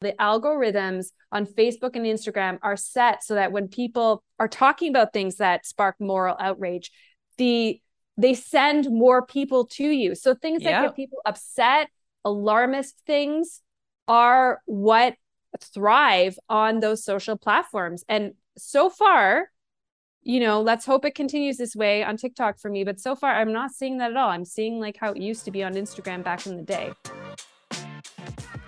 [0.00, 5.12] the algorithms on Facebook and Instagram are set so that when people are talking about
[5.12, 6.90] things that spark moral outrage,
[7.36, 7.80] the
[8.16, 10.14] they send more people to you.
[10.14, 11.88] So things that get people upset,
[12.24, 13.62] alarmist things
[14.08, 15.14] are what
[15.58, 18.04] thrive on those social platforms.
[18.08, 19.50] And so far,
[20.22, 22.84] you know, let's hope it continues this way on TikTok for me.
[22.84, 24.28] But so far, I'm not seeing that at all.
[24.28, 26.92] I'm seeing like how it used to be on Instagram back in the day.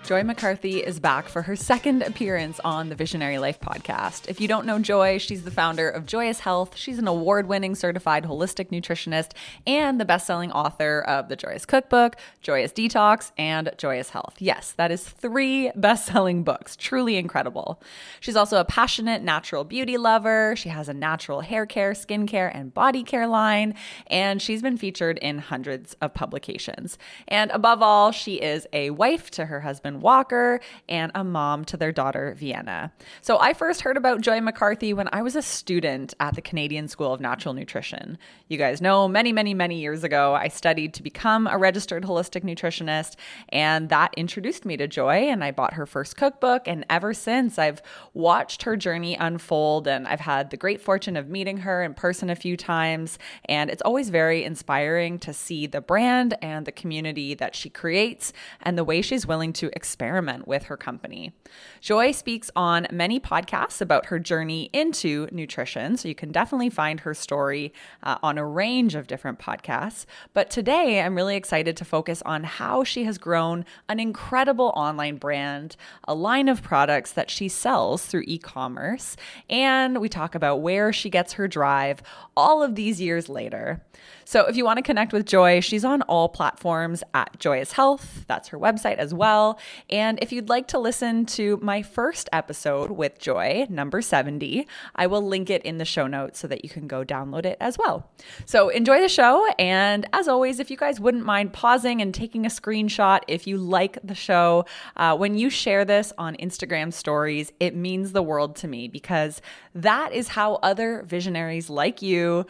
[0.03, 4.27] Joy McCarthy is back for her second appearance on the Visionary Life podcast.
[4.27, 6.75] If you don't know Joy, she's the founder of Joyous Health.
[6.75, 9.31] She's an award winning certified holistic nutritionist
[9.65, 14.35] and the best selling author of The Joyous Cookbook, Joyous Detox, and Joyous Health.
[14.39, 16.75] Yes, that is three best selling books.
[16.75, 17.81] Truly incredible.
[18.19, 20.57] She's also a passionate natural beauty lover.
[20.57, 23.73] She has a natural hair care, skincare, and body care line,
[24.07, 26.97] and she's been featured in hundreds of publications.
[27.25, 29.92] And above all, she is a wife to her husband.
[30.01, 32.91] Walker and a mom to their daughter, Vienna.
[33.21, 36.87] So I first heard about Joy McCarthy when I was a student at the Canadian
[36.87, 38.17] School of Natural Nutrition.
[38.47, 42.43] You guys know many, many, many years ago, I studied to become a registered holistic
[42.43, 43.15] nutritionist,
[43.49, 45.29] and that introduced me to Joy.
[45.29, 46.67] And I bought her first cookbook.
[46.67, 47.81] And ever since, I've
[48.13, 52.29] watched her journey unfold, and I've had the great fortune of meeting her in person
[52.29, 53.17] a few times.
[53.45, 58.33] And it's always very inspiring to see the brand and the community that she creates
[58.61, 61.33] and the way she's willing to experiment with her company.
[61.81, 67.01] Joy speaks on many podcasts about her journey into nutrition, so you can definitely find
[67.01, 70.05] her story uh, on a range of different podcasts.
[70.33, 75.17] But today, I'm really excited to focus on how she has grown an incredible online
[75.17, 75.75] brand,
[76.07, 79.17] a line of products that she sells through e commerce,
[79.49, 82.01] and we talk about where she gets her drive
[82.37, 83.83] all of these years later.
[84.25, 88.23] So if you want to connect with Joy, she's on all platforms at Joyous Health.
[88.27, 89.59] That's her website as well.
[89.89, 95.07] And if you'd like to listen to my first episode with Joy, number 70, I
[95.07, 97.77] will link it in the show notes so that you can go download it as
[97.77, 98.09] well.
[98.45, 99.47] So enjoy the show.
[99.59, 103.57] And as always, if you guys wouldn't mind pausing and taking a screenshot if you
[103.57, 104.65] like the show,
[104.97, 109.41] uh, when you share this on Instagram stories, it means the world to me because
[109.75, 112.45] that is how other visionaries like you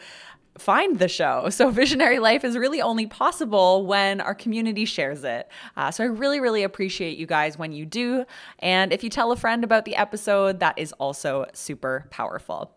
[0.58, 1.48] find the show.
[1.54, 5.48] So, Visionary Life is really only possible when our community shares it.
[5.76, 8.24] Uh, so, I really, really appreciate you guys when you do.
[8.58, 12.72] And if you tell a friend about the episode, that is also super powerful.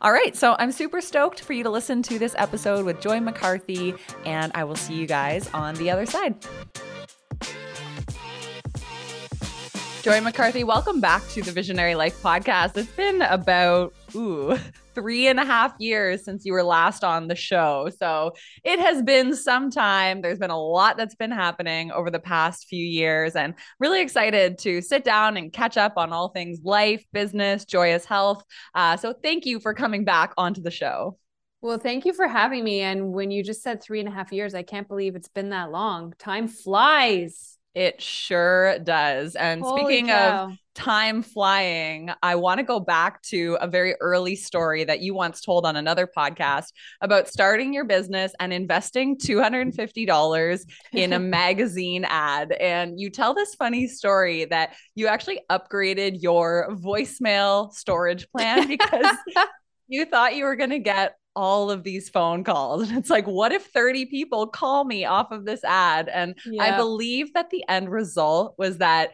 [0.00, 3.18] All right, so I'm super stoked for you to listen to this episode with Joy
[3.20, 6.36] McCarthy, and I will see you guys on the other side.
[10.02, 12.76] Joy McCarthy, welcome back to the Visionary Life podcast.
[12.76, 14.58] It's been about, ooh,
[14.94, 17.90] three and a half years since you were last on the show.
[17.98, 18.32] So
[18.64, 20.22] it has been some time.
[20.22, 24.58] There's been a lot that's been happening over the past few years, and really excited
[24.58, 28.44] to sit down and catch up on all things life, business, joyous health.
[28.74, 31.18] Uh, so thank you for coming back onto the show.
[31.60, 32.82] Well, thank you for having me.
[32.82, 35.50] And when you just said three and a half years, I can't believe it's been
[35.50, 36.14] that long.
[36.18, 37.56] Time flies.
[37.74, 39.34] It sure does.
[39.34, 40.46] And Holy speaking cow.
[40.46, 45.12] of time flying, I want to go back to a very early story that you
[45.12, 46.66] once told on another podcast
[47.00, 50.60] about starting your business and investing $250
[50.92, 52.52] in a magazine ad.
[52.52, 59.16] And you tell this funny story that you actually upgraded your voicemail storage plan because
[59.88, 62.88] you thought you were going to get all of these phone calls.
[62.88, 66.08] And it's like, what if 30 people call me off of this ad?
[66.08, 66.62] And yeah.
[66.62, 69.10] I believe that the end result was that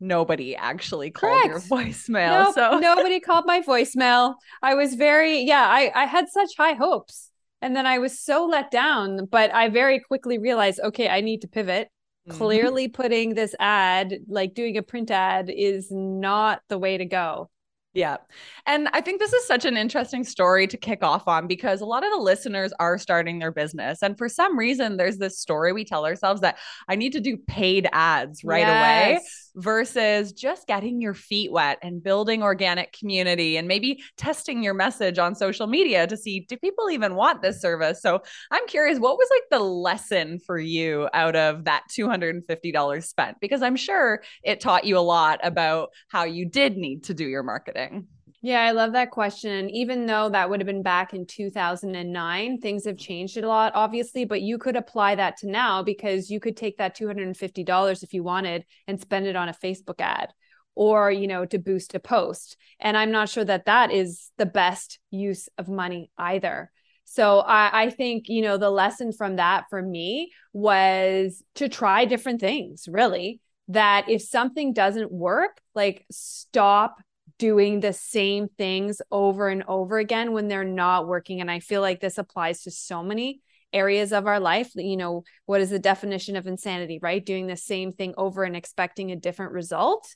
[0.00, 1.48] nobody actually called Correct.
[1.48, 2.44] your voicemail.
[2.44, 4.34] Nope, so nobody called my voicemail.
[4.62, 7.30] I was very, yeah, I, I had such high hopes.
[7.62, 11.40] And then I was so let down, but I very quickly realized, okay, I need
[11.40, 11.88] to pivot.
[12.28, 12.38] Mm-hmm.
[12.38, 17.50] Clearly putting this ad, like doing a print ad is not the way to go.
[17.94, 18.18] Yeah.
[18.66, 21.86] And I think this is such an interesting story to kick off on because a
[21.86, 24.02] lot of the listeners are starting their business.
[24.02, 26.58] And for some reason, there's this story we tell ourselves that
[26.88, 28.68] I need to do paid ads right yes.
[28.68, 29.24] away
[29.56, 35.18] versus just getting your feet wet and building organic community and maybe testing your message
[35.18, 38.00] on social media to see do people even want this service.
[38.00, 43.40] So I'm curious, what was like the lesson for you out of that $250 spent?
[43.40, 47.24] Because I'm sure it taught you a lot about how you did need to do
[47.26, 48.06] your marketing.
[48.42, 49.70] Yeah, I love that question.
[49.70, 54.24] Even though that would have been back in 2009, things have changed a lot, obviously,
[54.24, 58.22] but you could apply that to now because you could take that $250 if you
[58.22, 60.32] wanted and spend it on a Facebook ad
[60.74, 62.56] or, you know, to boost a post.
[62.78, 66.70] And I'm not sure that that is the best use of money either.
[67.04, 72.04] So I, I think, you know, the lesson from that for me was to try
[72.04, 76.98] different things, really that if something doesn't work, like stop
[77.38, 81.40] doing the same things over and over again when they're not working.
[81.40, 83.40] And I feel like this applies to so many
[83.72, 84.70] areas of our life.
[84.74, 87.24] You know, what is the definition of insanity, right?
[87.24, 90.06] Doing the same thing over and expecting a different result.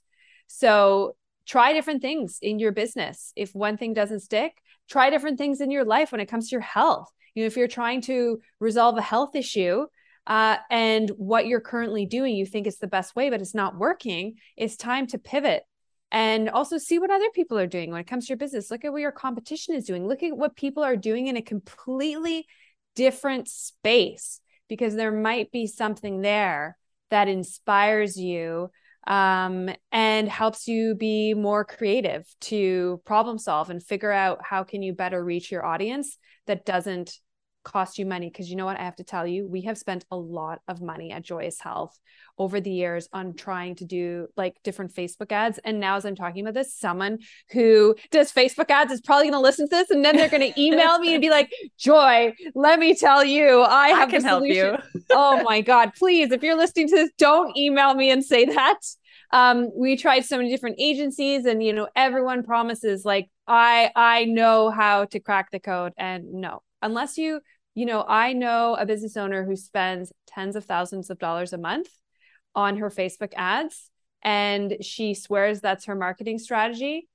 [0.46, 3.32] So try different things in your business.
[3.36, 4.52] If one thing doesn't stick,
[4.88, 7.08] try different things in your life when it comes to your health.
[7.34, 9.86] You know, if you're trying to resolve a health issue,
[10.26, 13.78] uh, and what you're currently doing, you think it's the best way, but it's not
[13.78, 15.64] working, it's time to pivot
[16.12, 18.70] and also see what other people are doing when it comes to your business.
[18.70, 20.06] Look at what your competition is doing.
[20.06, 22.46] Look at what people are doing in a completely
[22.96, 26.76] different space because there might be something there
[27.10, 28.70] that inspires you
[29.06, 34.82] um, and helps you be more creative to problem solve and figure out how can
[34.82, 37.18] you better reach your audience that doesn't
[37.62, 38.78] cost you money because you know what?
[38.78, 41.98] I have to tell you we have spent a lot of money at Joyous Health
[42.38, 45.58] over the years on trying to do like different Facebook ads.
[45.64, 47.18] And now as I'm talking about this someone
[47.52, 50.52] who does Facebook ads is probably going to listen to this and then they're going
[50.52, 54.24] to email me and be like Joy let me tell you I have I can
[54.24, 54.76] help you.
[55.10, 58.78] oh my god please if you're listening to this don't email me and say that.
[59.32, 64.24] Um, we tried so many different agencies and you know everyone promises like I I
[64.24, 67.40] know how to crack the code and no unless you
[67.74, 71.58] you know i know a business owner who spends tens of thousands of dollars a
[71.58, 71.88] month
[72.54, 73.90] on her facebook ads
[74.22, 77.08] and she swears that's her marketing strategy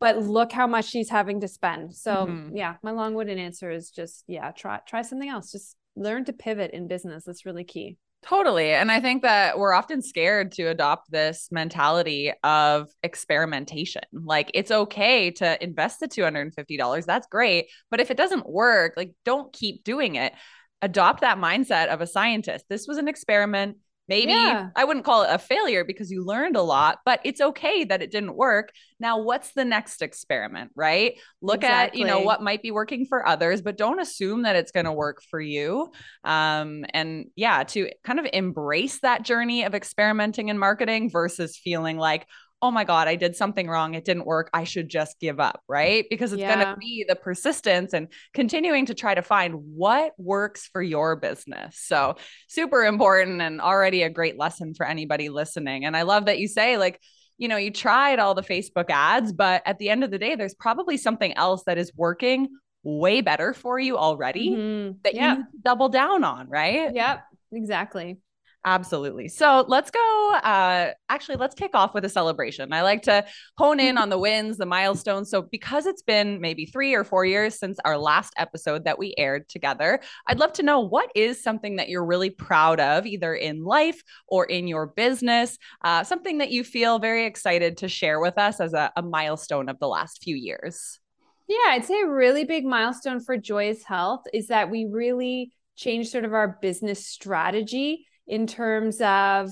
[0.00, 1.94] but look how much she's having to spend.
[1.94, 2.56] So mm-hmm.
[2.56, 5.52] yeah my long-winded answer is just yeah try try something else.
[5.52, 7.24] Just learn to pivot in business.
[7.24, 8.72] That's really key Totally.
[8.72, 14.02] And I think that we're often scared to adopt this mentality of experimentation.
[14.12, 17.06] Like it's okay to invest the $250.
[17.06, 17.68] That's great.
[17.90, 20.34] But if it doesn't work, like don't keep doing it.
[20.82, 22.66] Adopt that mindset of a scientist.
[22.68, 23.78] This was an experiment.
[24.10, 24.70] Maybe yeah.
[24.74, 28.02] I wouldn't call it a failure because you learned a lot, but it's okay that
[28.02, 28.72] it didn't work.
[28.98, 31.14] Now, what's the next experiment, right?
[31.40, 32.02] Look exactly.
[32.02, 34.86] at, you know, what might be working for others, but don't assume that it's going
[34.86, 35.92] to work for you.
[36.24, 41.96] Um, and yeah, to kind of embrace that journey of experimenting in marketing versus feeling
[41.96, 42.26] like,
[42.62, 43.94] oh my God, I did something wrong.
[43.94, 44.50] It didn't work.
[44.52, 45.62] I should just give up.
[45.68, 46.04] Right.
[46.10, 46.54] Because it's yeah.
[46.54, 51.16] going to be the persistence and continuing to try to find what works for your
[51.16, 51.78] business.
[51.78, 52.16] So,
[52.48, 55.84] super important and already a great lesson for anybody listening.
[55.84, 57.00] And I love that you say, like,
[57.38, 60.34] you know, you tried all the Facebook ads, but at the end of the day,
[60.34, 62.48] there's probably something else that is working
[62.82, 64.98] way better for you already mm-hmm.
[65.04, 66.94] that you double down on, right?
[66.94, 68.18] Yep, exactly.
[68.66, 69.28] Absolutely.
[69.28, 70.32] So let's go.
[70.34, 72.74] Uh, actually, let's kick off with a celebration.
[72.74, 73.24] I like to
[73.56, 75.30] hone in on the wins, the milestones.
[75.30, 79.14] So, because it's been maybe three or four years since our last episode that we
[79.16, 83.34] aired together, I'd love to know what is something that you're really proud of, either
[83.34, 88.20] in life or in your business, uh, something that you feel very excited to share
[88.20, 91.00] with us as a, a milestone of the last few years.
[91.48, 96.10] Yeah, I'd say a really big milestone for Joyous Health is that we really changed
[96.10, 99.50] sort of our business strategy in terms of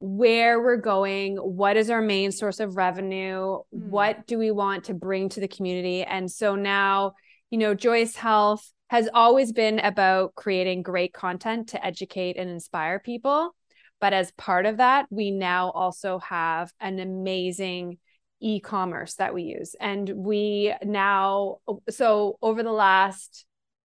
[0.00, 3.90] where we're going, what is our main source of revenue, mm-hmm.
[3.90, 6.02] what do we want to bring to the community.
[6.02, 7.12] And so now,
[7.50, 12.98] you know, Joyous Health has always been about creating great content to educate and inspire
[12.98, 13.54] people.
[14.00, 17.98] But as part of that, we now also have an amazing
[18.40, 19.76] e commerce that we use.
[19.80, 23.46] And we now, so over the last,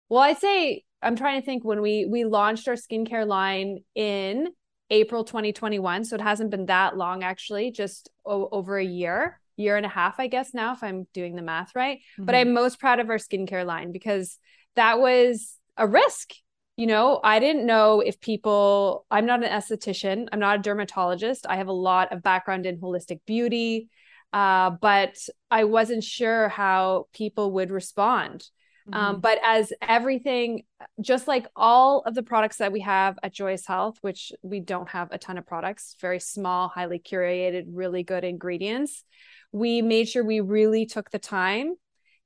[0.08, 4.48] well, I'd say I'm trying to think when we we launched our skincare line in
[4.90, 9.76] April 2021, so it hasn't been that long actually, just o- over a year, year
[9.76, 11.98] and a half, I guess now, if I'm doing the math right.
[11.98, 12.24] Mm-hmm.
[12.24, 14.38] But I'm most proud of our skincare line because
[14.76, 16.32] that was a risk.
[16.76, 19.06] You know, I didn't know if people.
[19.10, 20.28] I'm not an esthetician.
[20.32, 21.46] I'm not a dermatologist.
[21.48, 23.88] I have a lot of background in holistic beauty,
[24.32, 25.16] uh, but
[25.50, 28.46] I wasn't sure how people would respond
[28.90, 28.94] mm-hmm.
[28.94, 30.64] Um, but as everything,
[31.00, 34.88] just like all of the products that we have at Joyous Health, which we don't
[34.90, 39.04] have a ton of products, very small, highly curated, really good ingredients,
[39.52, 41.74] we made sure we really took the time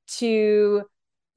[0.06, 0.82] to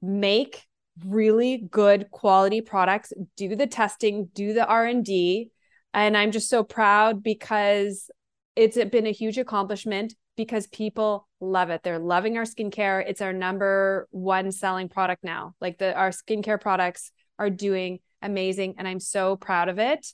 [0.02, 0.64] make
[1.06, 5.50] really good quality products, do the testing, do the R&D,
[5.94, 8.10] and I'm just so proud because
[8.56, 11.82] it's been a huge accomplishment because people love it.
[11.82, 13.04] They're loving our skincare.
[13.04, 15.54] It's our number one selling product now.
[15.60, 20.06] Like the our skincare products are doing amazing and I'm so proud of it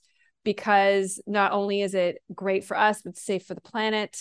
[0.43, 4.19] because not only is it great for us but safe for the planet.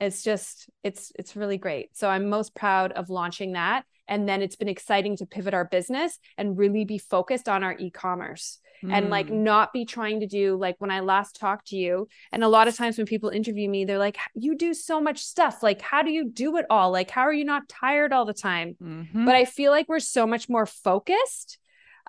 [0.00, 1.96] It's just it's it's really great.
[1.96, 5.66] So I'm most proud of launching that and then it's been exciting to pivot our
[5.66, 8.92] business and really be focused on our e-commerce mm.
[8.92, 9.32] and like mm.
[9.32, 12.08] not be trying to do like when I last talked to you.
[12.32, 15.20] And a lot of times when people interview me, they're like, You do so much
[15.20, 15.62] stuff.
[15.62, 16.90] Like, how do you do it all?
[16.90, 18.76] Like, how are you not tired all the time?
[18.82, 19.24] Mm-hmm.
[19.24, 21.58] But I feel like we're so much more focused.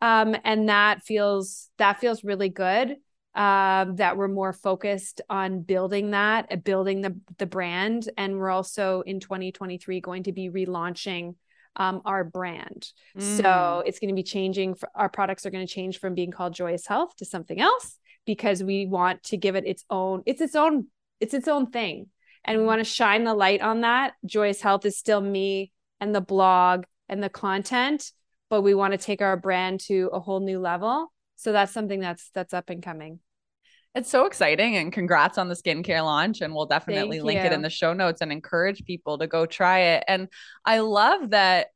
[0.01, 2.97] Um, and that feels that feels really good.
[3.33, 8.49] Um, that we're more focused on building that, uh, building the the brand, and we're
[8.49, 11.35] also in 2023 going to be relaunching
[11.75, 12.87] um, our brand.
[13.17, 13.41] Mm.
[13.41, 14.75] So it's going to be changing.
[14.75, 17.97] For, our products are going to change from being called Joyous Health to something else
[18.25, 20.23] because we want to give it its own.
[20.25, 20.87] It's its own.
[21.19, 22.07] It's its own thing,
[22.43, 24.13] and we want to shine the light on that.
[24.25, 28.11] Joyous Health is still me and the blog and the content,
[28.49, 31.11] but we want to take our brand to a whole new level.
[31.35, 33.19] So that's something that's that's up and coming.
[33.95, 36.41] It's so exciting and congrats on the skincare launch.
[36.41, 39.79] And we'll definitely link it in the show notes and encourage people to go try
[39.79, 40.03] it.
[40.07, 40.27] And
[40.65, 41.67] I love that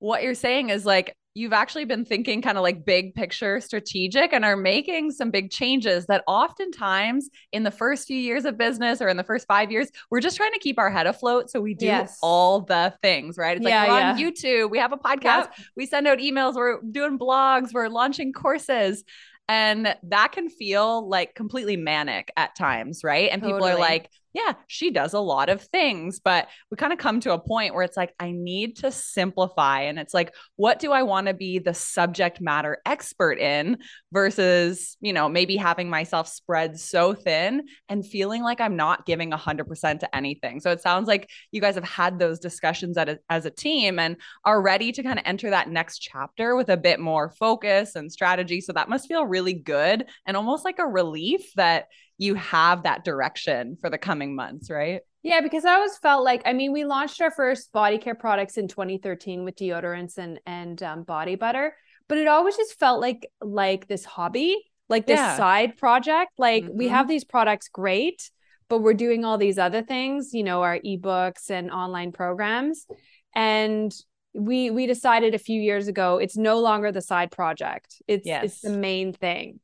[0.00, 4.32] what you're saying is like, you've actually been thinking kind of like big picture strategic
[4.32, 9.00] and are making some big changes that oftentimes in the first few years of business
[9.00, 11.48] or in the first five years, we're just trying to keep our head afloat.
[11.48, 12.18] So we do yes.
[12.22, 13.56] all the things, right?
[13.56, 14.10] It's yeah, like we're yeah.
[14.10, 15.54] on YouTube, we have a podcast, yep.
[15.76, 19.04] we send out emails, we're doing blogs, we're launching courses.
[19.48, 23.30] And that can feel like completely manic at times, right?
[23.32, 23.60] And totally.
[23.60, 27.18] people are like, yeah, she does a lot of things, but we kind of come
[27.20, 29.82] to a point where it's like, I need to simplify.
[29.82, 33.78] And it's like, what do I want to be the subject matter expert in
[34.12, 39.32] versus, you know, maybe having myself spread so thin and feeling like I'm not giving
[39.32, 40.60] 100% to anything.
[40.60, 44.16] So it sounds like you guys have had those discussions a, as a team and
[44.44, 48.12] are ready to kind of enter that next chapter with a bit more focus and
[48.12, 48.60] strategy.
[48.60, 53.04] So that must feel really good and almost like a relief that you have that
[53.04, 55.00] direction for the coming months, right?
[55.22, 58.58] Yeah, because I always felt like I mean, we launched our first body care products
[58.58, 61.74] in 2013 with deodorants and and um, body butter,
[62.08, 64.56] but it always just felt like like this hobby,
[64.88, 65.36] like this yeah.
[65.36, 66.32] side project.
[66.38, 66.76] Like mm-hmm.
[66.76, 68.30] we have these products, great,
[68.68, 72.86] but we're doing all these other things, you know, our ebooks and online programs,
[73.34, 73.92] and
[74.34, 78.02] we we decided a few years ago it's no longer the side project.
[78.06, 78.44] It's yes.
[78.44, 79.60] it's the main thing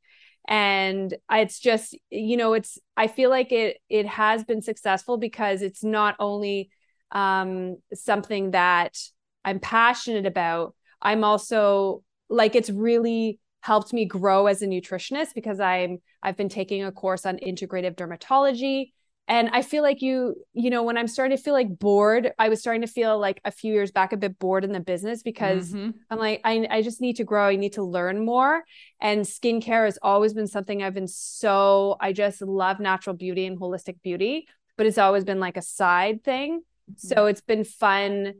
[0.46, 5.62] and it's just you know it's i feel like it it has been successful because
[5.62, 6.70] it's not only
[7.12, 8.96] um something that
[9.44, 10.74] i'm passionate about.
[11.00, 16.48] I'm also like it's really helped me grow as a nutritionist because i'm i've been
[16.48, 18.92] taking a course on integrative dermatology
[19.28, 22.48] and i feel like you you know when i'm starting to feel like bored i
[22.48, 25.22] was starting to feel like a few years back a bit bored in the business
[25.22, 25.90] because mm-hmm.
[26.10, 28.62] i'm like I, I just need to grow i need to learn more
[29.00, 33.58] and skincare has always been something i've been so i just love natural beauty and
[33.58, 36.94] holistic beauty but it's always been like a side thing mm-hmm.
[36.96, 38.34] so it's been fun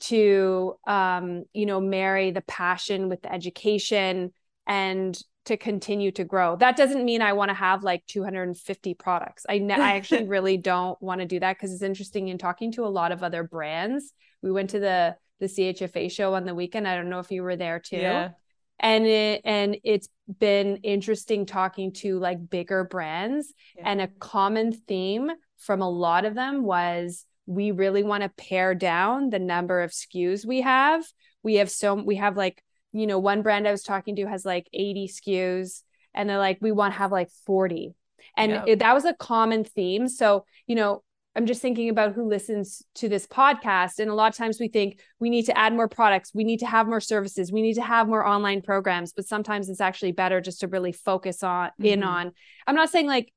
[0.00, 4.32] to um you know marry the passion with the education
[4.66, 6.56] and to continue to grow.
[6.56, 9.46] That doesn't mean I want to have like 250 products.
[9.48, 12.72] I ne- I actually really don't want to do that because it's interesting in talking
[12.72, 14.12] to a lot of other brands.
[14.42, 16.86] We went to the the CHFA show on the weekend.
[16.86, 17.96] I don't know if you were there too.
[17.96, 18.30] Yeah.
[18.78, 23.84] And it and it's been interesting talking to like bigger brands yeah.
[23.86, 28.74] and a common theme from a lot of them was we really want to pare
[28.74, 31.04] down the number of SKUs we have.
[31.42, 34.44] We have so we have like you know, one brand I was talking to has
[34.44, 35.82] like 80 SKUs
[36.14, 37.94] and they're like, we want to have like 40.
[38.36, 38.64] And yep.
[38.66, 40.08] it, that was a common theme.
[40.08, 41.02] So, you know,
[41.36, 44.00] I'm just thinking about who listens to this podcast.
[44.00, 46.58] And a lot of times we think we need to add more products, we need
[46.58, 49.12] to have more services, we need to have more online programs.
[49.12, 51.86] But sometimes it's actually better just to really focus on mm-hmm.
[51.86, 52.32] in on.
[52.66, 53.32] I'm not saying like,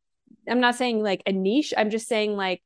[0.48, 1.74] I'm not saying like a niche.
[1.78, 2.64] I'm just saying like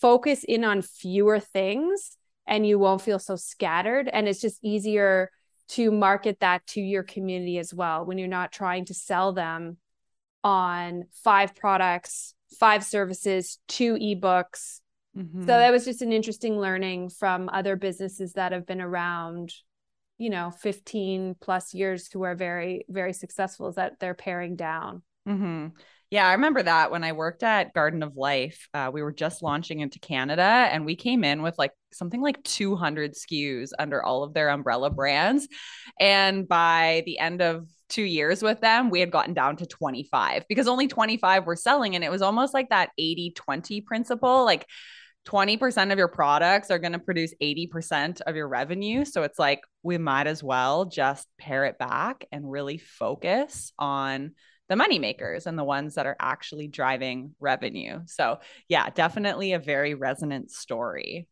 [0.00, 2.16] focus in on fewer things
[2.46, 4.08] and you won't feel so scattered.
[4.12, 5.30] And it's just easier
[5.68, 9.76] to market that to your community as well when you're not trying to sell them
[10.44, 14.80] on five products, five services, two ebooks.
[15.16, 15.42] Mm-hmm.
[15.42, 19.52] So that was just an interesting learning from other businesses that have been around,
[20.18, 25.02] you know, 15 plus years who are very, very successful is that they're paring down.
[25.26, 25.68] Mm-hmm.
[26.16, 28.70] Yeah, I remember that when I worked at Garden of Life.
[28.72, 32.42] Uh, we were just launching into Canada and we came in with like something like
[32.42, 35.46] 200 SKUs under all of their umbrella brands.
[36.00, 40.46] And by the end of two years with them, we had gotten down to 25
[40.48, 41.94] because only 25 were selling.
[41.94, 44.46] And it was almost like that 80 20 principle.
[44.46, 44.66] Like,
[45.26, 49.04] 20% of your products are going to produce 80% of your revenue.
[49.04, 54.34] So it's like we might as well just pare it back and really focus on
[54.68, 58.00] the money makers and the ones that are actually driving revenue.
[58.06, 61.28] So, yeah, definitely a very resonant story.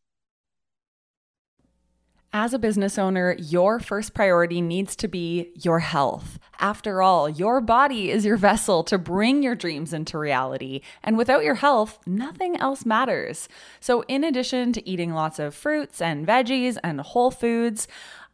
[2.37, 6.37] As a business owner, your first priority needs to be your health.
[6.59, 10.81] After all, your body is your vessel to bring your dreams into reality.
[11.01, 13.47] And without your health, nothing else matters.
[13.79, 17.87] So, in addition to eating lots of fruits and veggies and whole foods,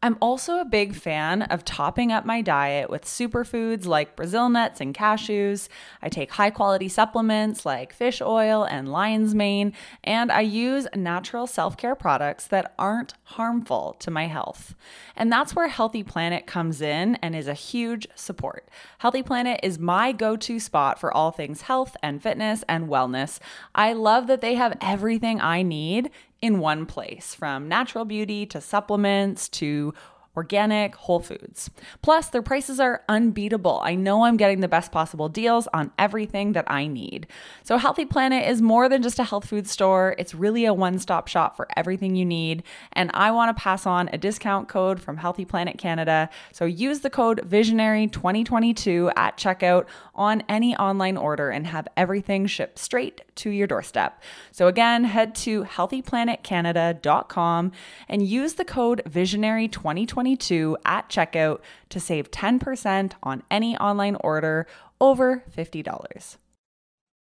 [0.04, 4.82] I'm also a big fan of topping up my diet with superfoods like Brazil nuts
[4.82, 5.70] and cashews.
[6.02, 11.46] I take high quality supplements like fish oil and lion's mane, and I use natural
[11.46, 14.74] self care products that aren't harmful to my health.
[15.16, 18.68] And that's where Healthy Planet comes in and is a huge support.
[18.98, 23.38] Healthy Planet is my go to spot for all things health and fitness and wellness.
[23.76, 26.10] I love that they have everything I need
[26.42, 29.94] in one place from natural beauty to supplements to
[30.38, 31.70] organic, whole foods.
[32.02, 33.82] Plus, their prices are unbeatable.
[33.84, 37.28] I know I'm getting the best possible deals on everything that I need.
[37.64, 40.98] So, Healthy Planet is more than just a health food store, it's really a one
[41.00, 42.64] stop shop for everything you need.
[42.94, 46.30] And I want to pass on a discount code from Healthy Planet Canada.
[46.54, 52.80] So, use the code Visionary2022 at checkout on any online order and have everything shipped
[52.80, 54.24] straight to your doorstep.
[54.52, 57.72] So, again, head to healthyplanetcanada.com
[58.08, 61.60] and use the code Visionary2022 2022 at checkout
[61.90, 64.68] to save 10% on any online order
[65.00, 66.38] over $50.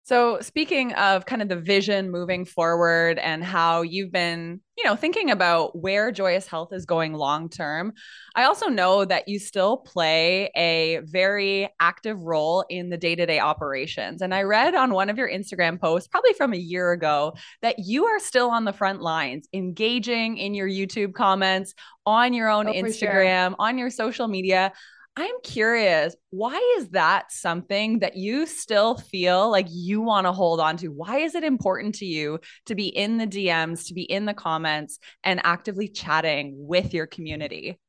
[0.09, 4.97] So, speaking of kind of the vision moving forward and how you've been, you know,
[4.97, 7.93] thinking about where Joyous Health is going long term,
[8.35, 13.27] I also know that you still play a very active role in the day to
[13.27, 14.23] day operations.
[14.23, 17.79] And I read on one of your Instagram posts, probably from a year ago, that
[17.79, 21.75] you are still on the front lines, engaging in your YouTube comments,
[22.07, 23.57] on your own oh, Instagram, sure.
[23.59, 24.73] on your social media.
[25.21, 30.61] I'm curious, why is that something that you still feel like you want to hold
[30.61, 30.93] on to?
[30.93, 34.33] Why is it important to you to be in the DMs, to be in the
[34.33, 37.81] comments, and actively chatting with your community?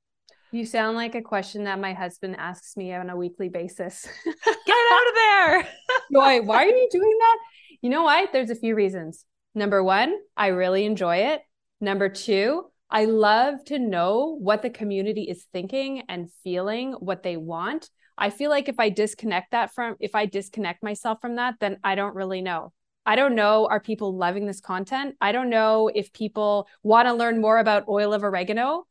[0.52, 4.08] You sound like a question that my husband asks me on a weekly basis.
[4.26, 5.68] Get out of there.
[6.12, 7.38] Joy, why are you doing that?
[7.84, 8.34] You know what?
[8.34, 9.24] There's a few reasons.
[9.54, 11.42] Number one, I really enjoy it.
[11.80, 17.38] Number two, I love to know what the community is thinking and feeling, what they
[17.38, 17.90] want.
[18.18, 21.78] I feel like if I disconnect that from, if I disconnect myself from that, then
[21.84, 22.74] I don't really know.
[23.06, 25.16] I don't know, are people loving this content?
[25.22, 28.86] I don't know if people want to learn more about oil of oregano.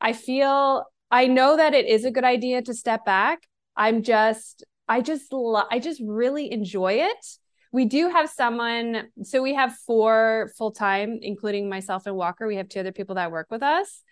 [0.00, 3.46] I feel, I know that it is a good idea to step back.
[3.76, 7.26] I'm just, I just, I just really enjoy it
[7.72, 12.68] we do have someone so we have four full-time including myself and walker we have
[12.68, 14.02] two other people that work with us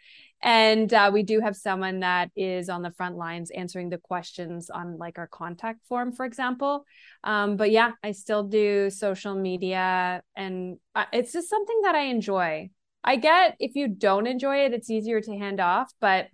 [0.40, 4.71] and uh, we do have someone that is on the front lines answering the questions
[4.71, 6.85] on like our contact form for example
[7.25, 10.79] um, but yeah i still do social media and
[11.12, 12.68] it's just something that i enjoy
[13.03, 16.29] i get if you don't enjoy it it's easier to hand off but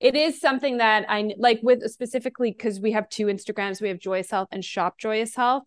[0.00, 3.82] it is something that I like with specifically because we have two Instagrams.
[3.82, 5.64] We have Joyous Health and Shop Joyous Health.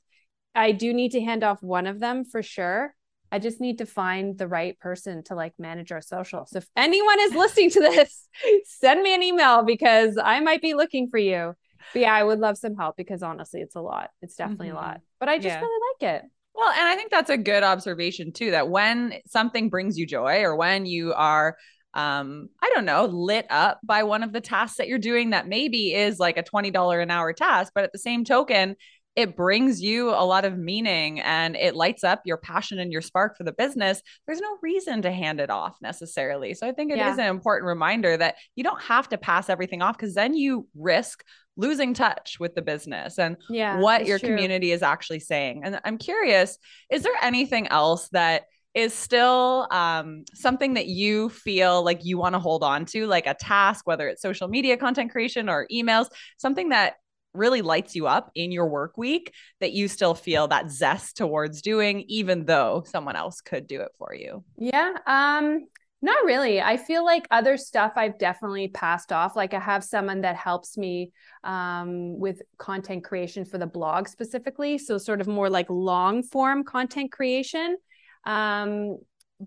[0.54, 2.94] I do need to hand off one of them for sure.
[3.32, 6.46] I just need to find the right person to like manage our social.
[6.46, 8.28] So if anyone is listening to this,
[8.66, 11.54] send me an email because I might be looking for you.
[11.94, 14.10] But yeah, I would love some help because honestly, it's a lot.
[14.22, 14.78] It's definitely mm-hmm.
[14.78, 15.02] a lot.
[15.20, 15.62] But I just yeah.
[15.62, 16.30] really like it.
[16.54, 20.42] Well, and I think that's a good observation too that when something brings you joy
[20.42, 21.56] or when you are
[21.94, 25.46] um i don't know lit up by one of the tasks that you're doing that
[25.46, 28.78] maybe is like a $20 an hour task but at the same token
[29.16, 33.02] it brings you a lot of meaning and it lights up your passion and your
[33.02, 36.54] spark for the business, there's no reason to hand it off necessarily.
[36.54, 37.12] So I think it yeah.
[37.12, 40.68] is an important reminder that you don't have to pass everything off because then you
[40.76, 41.24] risk
[41.58, 44.30] losing touch with the business and yeah, what your true.
[44.30, 45.62] community is actually saying.
[45.66, 46.58] And I'm curious,
[46.90, 48.44] is there anything else that
[48.74, 53.28] is still um, something that you feel like you want to hold on to, like
[53.28, 56.94] a task, whether it's social media content creation or emails, something that
[57.34, 61.62] really lights you up in your work week that you still feel that zest towards
[61.62, 64.44] doing even though someone else could do it for you.
[64.58, 65.68] Yeah um
[66.04, 66.60] not really.
[66.60, 69.36] I feel like other stuff i've definitely passed off.
[69.36, 71.12] Like i have someone that helps me
[71.44, 76.64] um, with content creation for the blog specifically so sort of more like long form
[76.64, 77.78] content creation.
[78.26, 78.98] Um,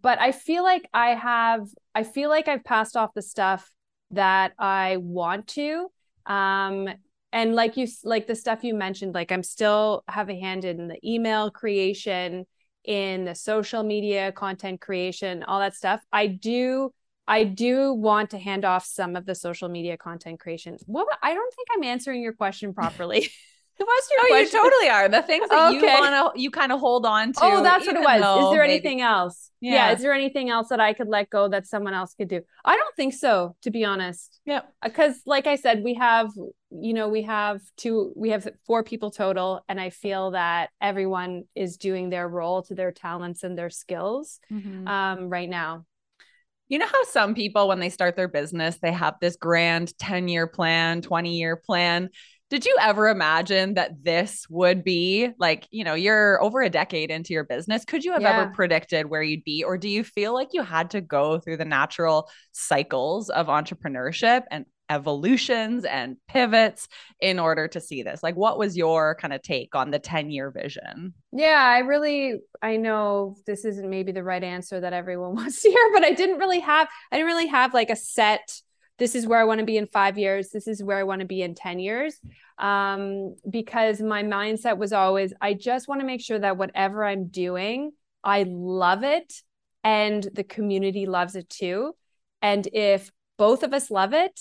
[0.02, 3.70] but i feel like i have i feel like i've passed off the stuff
[4.10, 5.88] that i want to.
[6.26, 6.88] Um,
[7.34, 10.88] and like you like the stuff you mentioned like i'm still have a hand in
[10.88, 12.46] the email creation
[12.84, 16.00] in the social media content creation all that stuff.
[16.12, 16.90] I do
[17.26, 20.78] i do want to hand off some of the social media content creation.
[20.86, 23.28] Well i don't think i'm answering your question properly
[23.76, 24.60] What's your oh, question?
[24.60, 25.08] you totally are.
[25.08, 25.76] The things that okay.
[25.76, 27.40] you want to, you kind of hold on to.
[27.42, 28.44] Oh, that's what it was.
[28.44, 28.74] Is there maybe...
[28.74, 29.50] anything else?
[29.60, 29.72] Yeah.
[29.72, 29.92] yeah.
[29.92, 32.42] Is there anything else that I could let go that someone else could do?
[32.64, 34.40] I don't think so, to be honest.
[34.44, 34.60] Yeah.
[34.82, 36.30] Because, like I said, we have,
[36.70, 41.44] you know, we have two, we have four people total, and I feel that everyone
[41.56, 44.86] is doing their role to their talents and their skills mm-hmm.
[44.86, 45.84] um, right now.
[46.68, 50.28] You know how some people, when they start their business, they have this grand 10
[50.28, 52.08] year plan, 20 year plan.
[52.50, 57.10] Did you ever imagine that this would be like, you know, you're over a decade
[57.10, 57.84] into your business?
[57.84, 58.42] Could you have yeah.
[58.42, 59.64] ever predicted where you'd be?
[59.64, 64.42] Or do you feel like you had to go through the natural cycles of entrepreneurship
[64.50, 69.40] and evolutions and pivots in order to see this like what was your kind of
[69.40, 74.22] take on the 10 year vision yeah i really i know this isn't maybe the
[74.22, 77.46] right answer that everyone wants to hear but i didn't really have i didn't really
[77.46, 78.60] have like a set
[78.98, 81.20] this is where i want to be in five years this is where i want
[81.20, 82.20] to be in 10 years
[82.58, 87.26] um, because my mindset was always i just want to make sure that whatever i'm
[87.28, 89.42] doing i love it
[89.82, 91.94] and the community loves it too
[92.42, 94.38] and if both of us love it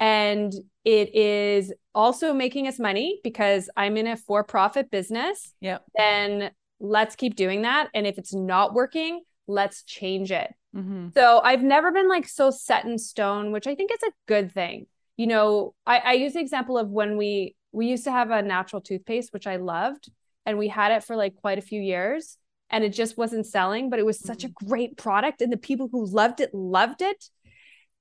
[0.00, 5.52] and it is also making us money because I'm in a for profit business.
[5.60, 5.78] Yeah.
[5.94, 7.88] Then let's keep doing that.
[7.94, 10.52] And if it's not working, let's change it.
[10.74, 11.08] Mm-hmm.
[11.14, 14.52] So I've never been like so set in stone, which I think is a good
[14.52, 14.86] thing.
[15.16, 18.42] You know, I, I use the example of when we we used to have a
[18.42, 20.10] natural toothpaste, which I loved,
[20.46, 22.36] and we had it for like quite a few years
[22.72, 24.64] and it just wasn't selling, but it was such mm-hmm.
[24.64, 25.42] a great product.
[25.42, 27.28] And the people who loved it loved it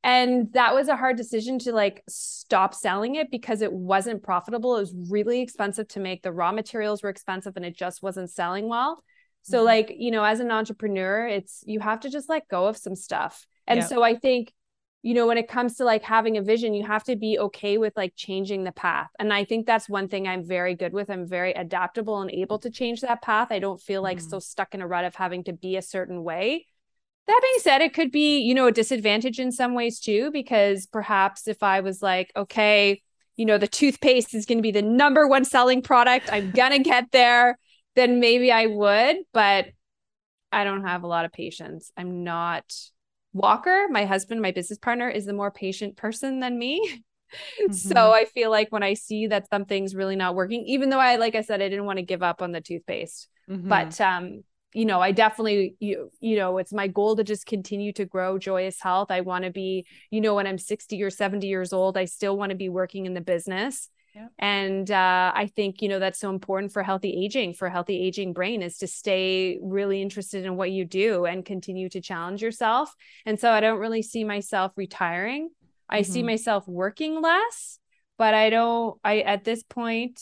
[0.04, 4.78] and that was a hard decision to like stop selling it because it wasn't profitable
[4.78, 8.30] it was really expensive to make the raw materials were expensive and it just wasn't
[8.30, 9.04] selling well
[9.42, 9.66] so mm-hmm.
[9.66, 12.96] like you know as an entrepreneur it's you have to just let go of some
[12.96, 13.46] stuff.
[13.68, 14.52] And so i think
[15.04, 17.78] you know when it comes to like having a vision you have to be okay
[17.78, 19.10] with like changing the path.
[19.20, 21.10] And i think that's one thing i'm very good with.
[21.10, 23.50] I'm very adaptable and able to change that path.
[23.52, 24.30] I don't feel like mm-hmm.
[24.30, 26.66] so stuck in a rut of having to be a certain way.
[27.30, 30.88] That being said, it could be, you know, a disadvantage in some ways too, because
[30.88, 33.04] perhaps if I was like, okay,
[33.36, 36.72] you know, the toothpaste is going to be the number one selling product, I'm going
[36.72, 37.60] to get there,
[38.00, 39.18] then maybe I would.
[39.34, 39.68] But
[40.52, 41.92] I don't have a lot of patience.
[41.98, 42.64] I'm not.
[43.32, 47.04] Walker, my husband, my business partner, is the more patient person than me.
[47.62, 47.74] Mm-hmm.
[47.74, 51.18] So I feel like when I see that something's really not working, even though I,
[51.18, 53.70] like I said, I didn't want to give up on the toothpaste, mm-hmm.
[53.70, 57.94] but um, you know, I definitely you you know, it's my goal to just continue
[57.94, 59.12] to grow joyous health.
[59.12, 62.36] I want to be, you know, when I'm 60 or 70 years old, I still
[62.36, 63.90] want to be working in the business.
[64.16, 64.28] Yeah.
[64.38, 68.34] And uh, I think, you know, that's so important for healthy aging, for healthy aging
[68.34, 72.94] brain is to stay really interested in what you do and continue to challenge yourself.
[73.26, 75.50] And so I don't really see myself retiring.
[75.90, 76.12] I mm-hmm.
[76.12, 77.80] see myself working less,
[78.18, 80.22] but I don't, I, at this point,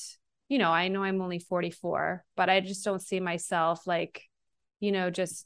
[0.50, 4.24] you know, I know I'm only 44, but I just don't see myself like
[4.80, 5.46] you know, just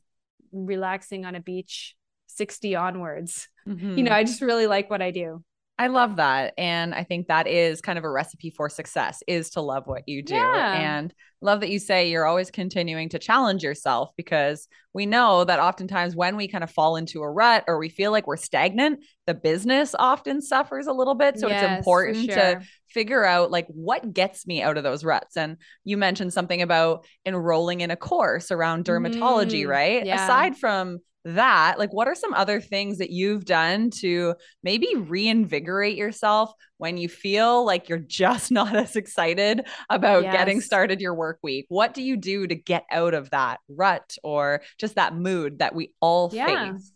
[0.52, 1.96] relaxing on a beach
[2.28, 3.48] 60 onwards.
[3.68, 3.98] Mm-hmm.
[3.98, 5.44] You know, I just really like what I do.
[5.82, 6.54] I love that.
[6.60, 10.08] And I think that is kind of a recipe for success is to love what
[10.08, 10.36] you do.
[10.36, 10.76] Yeah.
[10.76, 15.58] And love that you say you're always continuing to challenge yourself because we know that
[15.60, 19.04] oftentimes when we kind of fall into a rut or we feel like we're stagnant,
[19.26, 21.40] the business often suffers a little bit.
[21.40, 22.36] So yes, it's important sure.
[22.36, 25.36] to figure out like what gets me out of those ruts.
[25.36, 30.06] And you mentioned something about enrolling in a course around dermatology, mm, right?
[30.06, 30.24] Yeah.
[30.24, 35.96] Aside from that, like what are some other things that you've done to maybe reinvigorate
[35.96, 40.34] yourself when you feel like you're just not as excited about yes.
[40.34, 41.66] getting started your work week?
[41.70, 45.76] What do you do to get out of that rut or just that mood that
[45.76, 46.74] we all yeah.
[46.74, 46.92] face?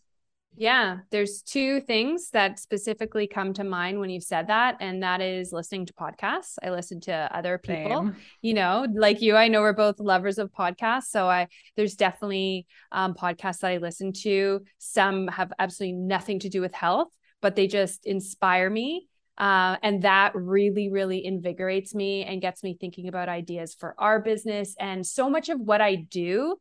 [0.57, 5.21] Yeah, there's two things that specifically come to mind when you've said that, and that
[5.21, 6.55] is listening to podcasts.
[6.63, 8.15] I listen to other people, Same.
[8.41, 9.35] you know, like you.
[9.35, 13.77] I know we're both lovers of podcasts, so I there's definitely um, podcasts that I
[13.77, 14.61] listen to.
[14.77, 17.09] Some have absolutely nothing to do with health,
[17.41, 19.07] but they just inspire me.
[19.37, 24.21] Uh, and that really, really invigorates me and gets me thinking about ideas for our
[24.21, 24.75] business.
[24.79, 26.55] And so much of what I do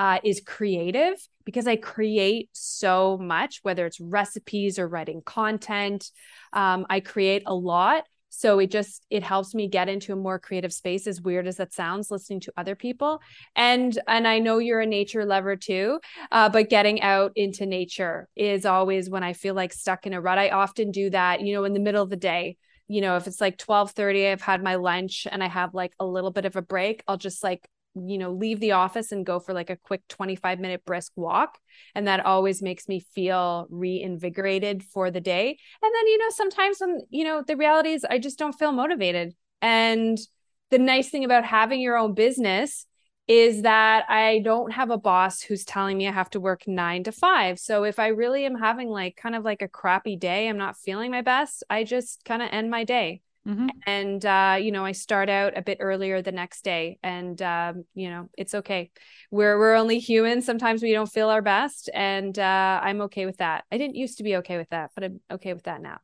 [0.00, 6.10] uh, is creative because I create so much, whether it's recipes or writing content.
[6.54, 8.04] Um, I create a lot.
[8.30, 11.58] So it just it helps me get into a more creative space, as weird as
[11.58, 13.20] that sounds, listening to other people.
[13.54, 16.00] And and I know you're a nature lover too,
[16.32, 20.20] uh, but getting out into nature is always when I feel like stuck in a
[20.20, 20.38] rut.
[20.38, 22.56] I often do that, you know, in the middle of the day
[22.88, 25.92] you know if it's like 12 30 i've had my lunch and i have like
[26.00, 29.26] a little bit of a break i'll just like you know leave the office and
[29.26, 31.58] go for like a quick 25 minute brisk walk
[31.94, 36.78] and that always makes me feel reinvigorated for the day and then you know sometimes
[36.80, 40.18] when you know the reality is i just don't feel motivated and
[40.70, 42.86] the nice thing about having your own business
[43.30, 47.04] is that I don't have a boss who's telling me I have to work nine
[47.04, 47.60] to five.
[47.60, 50.76] So if I really am having like kind of like a crappy day, I'm not
[50.76, 53.22] feeling my best, I just kind of end my day.
[53.48, 53.68] Mm-hmm.
[53.86, 57.84] And, uh, you know, I start out a bit earlier the next day and, um,
[57.94, 58.90] you know, it's okay.
[59.30, 60.42] We're, we're only human.
[60.42, 63.64] Sometimes we don't feel our best and uh, I'm okay with that.
[63.72, 66.00] I didn't used to be okay with that, but I'm okay with that now.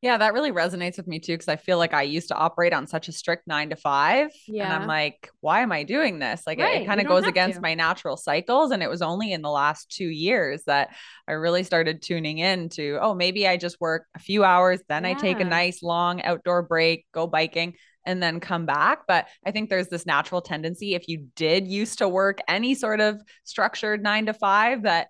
[0.00, 2.72] Yeah, that really resonates with me too because I feel like I used to operate
[2.72, 4.30] on such a strict nine to five.
[4.46, 4.64] Yeah.
[4.64, 6.42] And I'm like, why am I doing this?
[6.46, 6.76] Like right.
[6.76, 7.62] it, it kind of goes against to.
[7.62, 8.70] my natural cycles.
[8.70, 10.90] And it was only in the last two years that
[11.26, 15.02] I really started tuning in to, oh, maybe I just work a few hours, then
[15.02, 15.10] yeah.
[15.10, 17.74] I take a nice long outdoor break, go biking,
[18.06, 19.00] and then come back.
[19.08, 23.00] But I think there's this natural tendency if you did used to work any sort
[23.00, 25.08] of structured nine to five that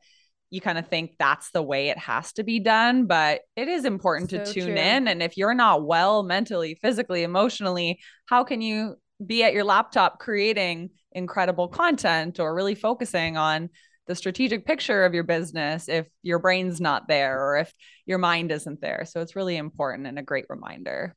[0.50, 3.84] you kind of think that's the way it has to be done, but it is
[3.84, 4.76] important so to tune true.
[4.76, 5.08] in.
[5.08, 10.18] And if you're not well mentally, physically, emotionally, how can you be at your laptop
[10.18, 13.68] creating incredible content or really focusing on
[14.06, 17.72] the strategic picture of your business if your brain's not there or if
[18.06, 19.04] your mind isn't there?
[19.06, 21.14] So it's really important and a great reminder.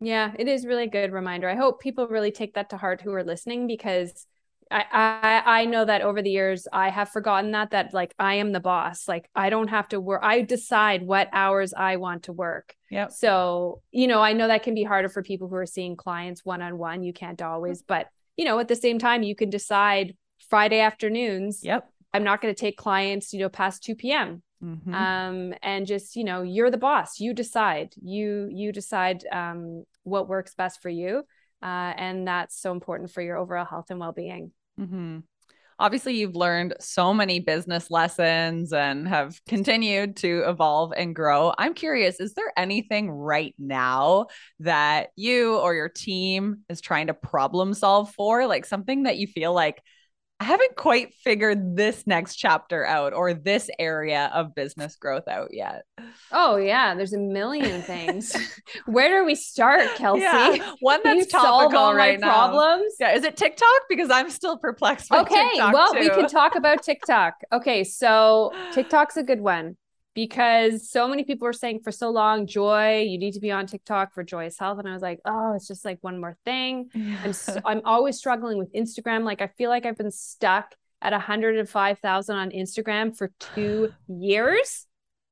[0.00, 1.48] Yeah, it is really good reminder.
[1.48, 4.26] I hope people really take that to heart who are listening because
[4.72, 8.34] I, I I know that over the years I have forgotten that that like I
[8.34, 9.06] am the boss.
[9.06, 10.20] Like I don't have to work.
[10.24, 12.74] I decide what hours I want to work.
[12.90, 13.08] Yeah.
[13.08, 16.44] So, you know, I know that can be harder for people who are seeing clients
[16.44, 17.02] one on one.
[17.02, 20.16] You can't always, but you know, at the same time, you can decide
[20.48, 21.60] Friday afternoons.
[21.62, 21.88] Yep.
[22.14, 24.42] I'm not going to take clients, you know, past 2 p.m.
[24.62, 24.94] Mm-hmm.
[24.94, 27.20] Um, and just, you know, you're the boss.
[27.20, 27.94] You decide.
[28.02, 31.24] You you decide um what works best for you.
[31.62, 34.50] Uh, and that's so important for your overall health and well-being.
[34.80, 35.18] Mm-hmm.
[35.78, 41.52] Obviously, you've learned so many business lessons and have continued to evolve and grow.
[41.58, 44.26] I'm curious, is there anything right now
[44.60, 48.46] that you or your team is trying to problem solve for?
[48.46, 49.82] Like something that you feel like,
[50.42, 55.50] I haven't quite figured this next chapter out or this area of business growth out
[55.52, 55.84] yet.
[56.32, 58.34] Oh yeah, there's a million things.
[58.86, 60.22] Where do we start, Kelsey?
[60.22, 62.48] Yeah, one that's topical right now.
[62.48, 62.92] Problems.
[62.98, 63.68] Yeah, is it TikTok?
[63.88, 65.12] Because I'm still perplexed.
[65.12, 65.72] okay, TikTok Okay.
[65.72, 66.00] well, too.
[66.00, 67.34] we can talk about TikTok.
[67.52, 69.76] Okay, so TikTok's a good one
[70.14, 73.66] because so many people were saying for so long, Joy, you need to be on
[73.66, 74.78] TikTok for joyous health.
[74.78, 76.90] And I was like, oh, it's just like one more thing.
[76.94, 77.18] Yeah.
[77.24, 79.24] I'm, so, I'm always struggling with Instagram.
[79.24, 84.86] Like, I feel like I've been stuck at 105,000 on Instagram for two years.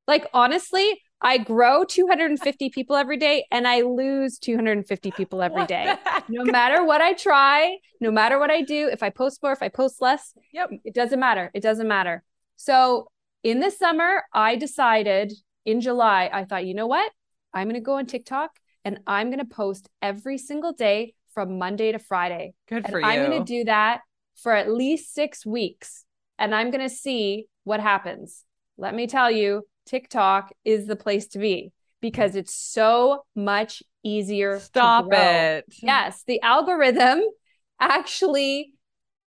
[0.06, 5.94] Like, honestly, I grow 250 people every day and I lose 250 people every day.
[6.30, 9.62] No matter what I try, no matter what I do, if I post more, if
[9.62, 10.70] I post less, yep.
[10.84, 11.50] it doesn't matter.
[11.52, 12.22] It doesn't matter.
[12.56, 13.08] So
[13.42, 15.32] in the summer, I decided
[15.64, 17.10] in July, I thought, you know what?
[17.52, 18.50] I'm going to go on TikTok
[18.84, 22.54] and I'm going to post every single day from Monday to Friday.
[22.68, 23.06] Good and for you.
[23.06, 24.00] I'm going to do that
[24.36, 26.04] for at least six weeks
[26.38, 28.44] and I'm going to see what happens.
[28.78, 34.58] Let me tell you, TikTok is the place to be because it's so much easier.
[34.60, 35.64] Stop it.
[35.82, 36.24] Yes.
[36.26, 37.20] The algorithm
[37.80, 38.72] actually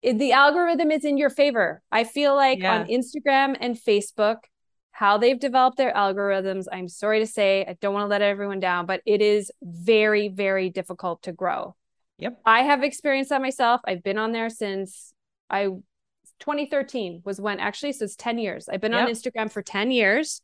[0.03, 1.83] the algorithm is in your favor.
[1.91, 2.81] I feel like yeah.
[2.81, 4.39] on Instagram and Facebook,
[4.91, 8.61] how they've developed their algorithms, I'm sorry to say, I don't want to let everyone
[8.61, 11.77] down, but it is very, very difficult to grow.
[12.19, 12.41] Yep.
[12.45, 13.81] I have experienced that myself.
[13.85, 15.13] I've been on there since
[15.49, 15.69] I
[16.41, 18.69] 2013 was when actually so it's 10 years.
[18.69, 19.07] I've been yep.
[19.07, 20.41] on Instagram for 10 years.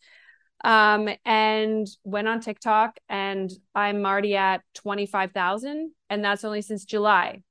[0.64, 7.42] Um and went on TikTok and I'm already at 25,000 and that's only since July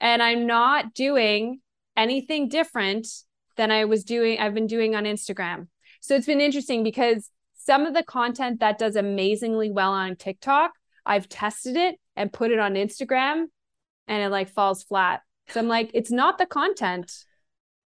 [0.00, 1.60] and I'm not doing
[1.96, 3.08] anything different
[3.56, 5.68] than I was doing, I've been doing on Instagram.
[6.00, 10.72] So it's been interesting because some of the content that does amazingly well on TikTok,
[11.04, 13.46] I've tested it and put it on Instagram
[14.06, 15.22] and it like falls flat.
[15.48, 17.12] So I'm like, it's not the content.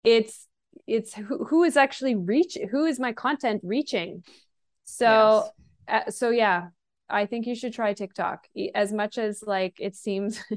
[0.03, 0.47] It's
[0.87, 4.23] it's who, who is actually reach who is my content reaching.
[4.83, 5.49] So
[5.87, 6.07] yes.
[6.07, 6.67] uh, so yeah,
[7.09, 10.43] I think you should try TikTok as much as like it seems.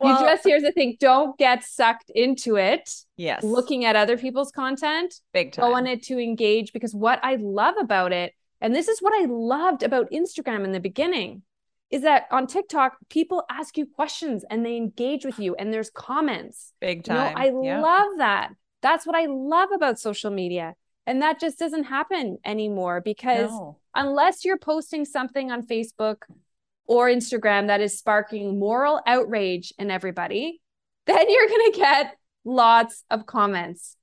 [0.00, 2.90] Well, you just here's the thing: don't get sucked into it.
[3.16, 5.64] Yes, looking at other people's content, big time.
[5.64, 9.12] Go on it to engage because what I love about it, and this is what
[9.14, 11.42] I loved about Instagram in the beginning,
[11.90, 15.90] is that on TikTok people ask you questions and they engage with you, and there's
[15.90, 16.72] comments.
[16.80, 17.36] Big time.
[17.36, 17.82] You know, I yep.
[17.82, 18.50] love that.
[18.82, 20.74] That's what I love about social media.
[21.06, 23.78] And that just doesn't happen anymore because no.
[23.94, 26.22] unless you're posting something on Facebook
[26.86, 30.60] or Instagram that is sparking moral outrage in everybody,
[31.06, 33.96] then you're going to get lots of comments.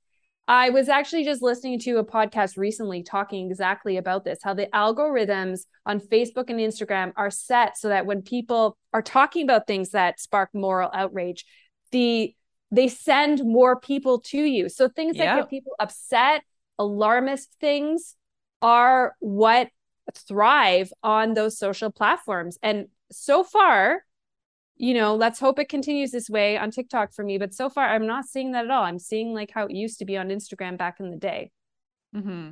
[0.49, 4.67] I was actually just listening to a podcast recently talking exactly about this how the
[4.67, 9.89] algorithms on Facebook and Instagram are set so that when people are talking about things
[9.89, 11.45] that spark moral outrage,
[11.91, 12.33] the
[12.71, 14.69] they send more people to you.
[14.69, 16.43] So things that get people upset,
[16.79, 18.15] alarmist things
[18.61, 19.69] are what
[20.13, 22.57] thrive on those social platforms.
[22.61, 24.03] And so far,
[24.75, 27.37] you know, let's hope it continues this way on TikTok for me.
[27.37, 28.83] But so far, I'm not seeing that at all.
[28.83, 31.51] I'm seeing like how it used to be on Instagram back in the day.
[32.15, 32.51] Mm-hmm.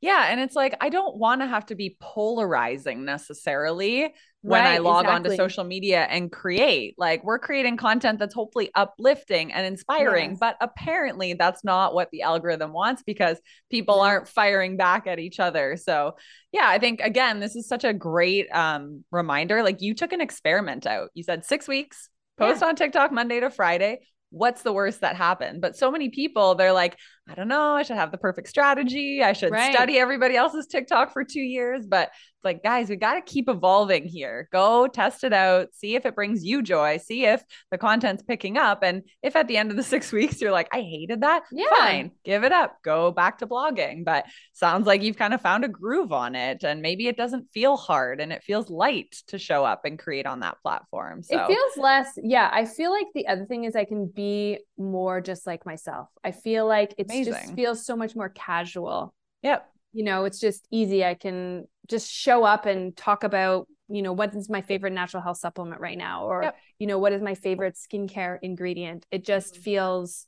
[0.00, 0.26] Yeah.
[0.28, 4.78] And it's like, I don't want to have to be polarizing necessarily when right, I
[4.78, 5.30] log exactly.
[5.32, 6.94] onto social media and create.
[6.96, 10.38] Like, we're creating content that's hopefully uplifting and inspiring, yes.
[10.40, 13.38] but apparently that's not what the algorithm wants because
[13.70, 15.76] people aren't firing back at each other.
[15.76, 16.16] So,
[16.52, 19.62] yeah, I think again, this is such a great um, reminder.
[19.62, 21.10] Like, you took an experiment out.
[21.12, 22.68] You said six weeks, post yeah.
[22.68, 24.00] on TikTok Monday to Friday
[24.30, 25.60] what's the worst that happened?
[25.60, 26.96] But so many people, they're like,
[27.28, 29.22] I don't know, I should have the perfect strategy.
[29.22, 29.72] I should right.
[29.72, 31.86] study everybody else's TikTok for two years.
[31.86, 32.08] But
[32.40, 34.48] it's like, guys, we got to keep evolving here.
[34.50, 38.56] Go test it out, see if it brings you joy, see if the content's picking
[38.56, 38.82] up.
[38.82, 41.68] And if at the end of the six weeks you're like, I hated that, yeah.
[41.70, 44.04] fine, give it up, go back to blogging.
[44.04, 46.64] But sounds like you've kind of found a groove on it.
[46.64, 50.26] And maybe it doesn't feel hard and it feels light to show up and create
[50.26, 51.22] on that platform.
[51.22, 52.48] So it feels less, yeah.
[52.50, 56.08] I feel like the other thing is I can be more just like myself.
[56.24, 59.14] I feel like it just feels so much more casual.
[59.42, 64.02] Yep you know it's just easy i can just show up and talk about you
[64.02, 66.56] know what is my favorite natural health supplement right now or yep.
[66.78, 69.62] you know what is my favorite skincare ingredient it just mm-hmm.
[69.62, 70.26] feels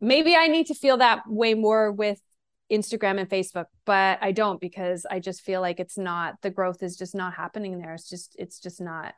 [0.00, 2.20] maybe i need to feel that way more with
[2.70, 6.82] instagram and facebook but i don't because i just feel like it's not the growth
[6.82, 9.14] is just not happening there it's just it's just not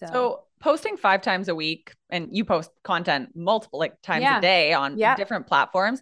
[0.00, 4.38] so, so posting five times a week and you post content multiple like times yeah.
[4.38, 5.16] a day on yeah.
[5.16, 6.00] different platforms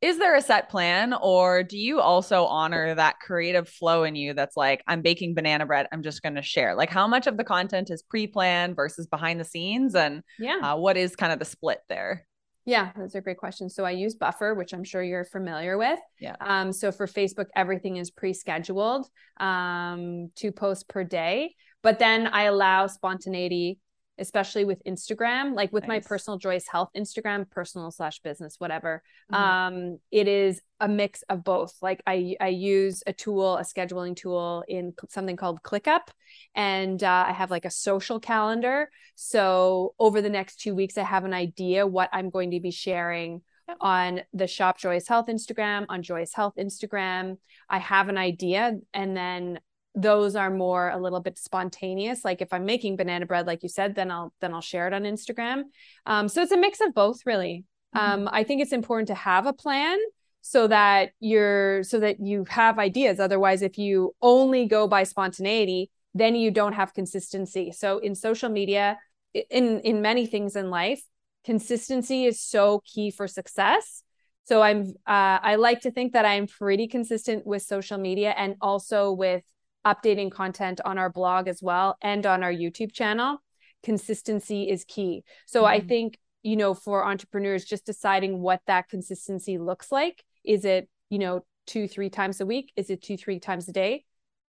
[0.00, 4.34] is there a set plan or do you also honor that creative flow in you
[4.34, 7.36] that's like i'm baking banana bread i'm just going to share like how much of
[7.36, 11.38] the content is pre-planned versus behind the scenes and yeah uh, what is kind of
[11.38, 12.26] the split there
[12.66, 13.74] yeah, those are great questions.
[13.74, 15.98] So I use Buffer, which I'm sure you're familiar with.
[16.18, 16.36] Yeah.
[16.40, 19.06] Um, so for Facebook, everything is pre-scheduled
[19.38, 23.78] um, two posts per day, but then I allow spontaneity
[24.18, 26.04] especially with Instagram, like with nice.
[26.04, 29.02] my personal Joyous Health Instagram, personal slash business, whatever.
[29.32, 29.42] Mm-hmm.
[29.42, 31.74] Um, it is a mix of both.
[31.82, 36.08] Like I I use a tool, a scheduling tool in something called ClickUp,
[36.54, 38.88] and uh, I have like a social calendar.
[39.16, 42.70] So over the next two weeks, I have an idea what I'm going to be
[42.70, 43.42] sharing
[43.80, 47.38] on the shop Joyous Health Instagram, on Joyous Health Instagram.
[47.68, 49.58] I have an idea and then
[49.94, 52.24] those are more a little bit spontaneous.
[52.24, 54.92] Like if i'm making banana bread like you said then i'll then i'll share it
[54.92, 55.64] on instagram.
[56.06, 57.64] Um, so it's a mix of both really.
[57.94, 58.12] Mm-hmm.
[58.12, 59.98] um, i think it's important to have a plan
[60.40, 63.20] so that you're so that you have ideas.
[63.20, 67.72] Otherwise if you only go by spontaneity then you don't have consistency.
[67.72, 68.98] So in social media
[69.32, 71.02] in in many things in life
[71.44, 74.02] consistency is so key for success.
[74.44, 78.56] So i'm uh, i like to think that i'm pretty consistent with social media and
[78.60, 79.42] also with
[79.84, 83.38] updating content on our blog as well and on our YouTube channel.
[83.82, 85.24] Consistency is key.
[85.46, 85.72] So mm-hmm.
[85.74, 90.24] I think, you know, for entrepreneurs, just deciding what that consistency looks like.
[90.44, 92.72] Is it, you know, two, three times a week?
[92.76, 94.04] Is it two, three times a day?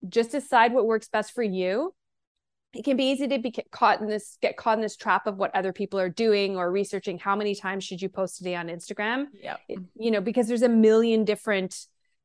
[0.08, 1.94] Just decide what works best for you.
[2.74, 5.36] It can be easy to be caught in this, get caught in this trap of
[5.36, 7.20] what other people are doing or researching.
[7.20, 9.26] How many times should you post a day on Instagram?
[9.34, 9.58] Yeah.
[9.68, 11.76] You know, because there's a million different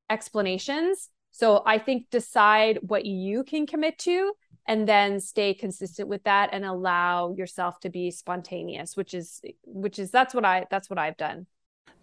[0.08, 4.32] explanations so I think decide what you can commit to
[4.66, 9.98] and then stay consistent with that and allow yourself to be spontaneous, which is which
[9.98, 11.46] is that's what I that's what I've done.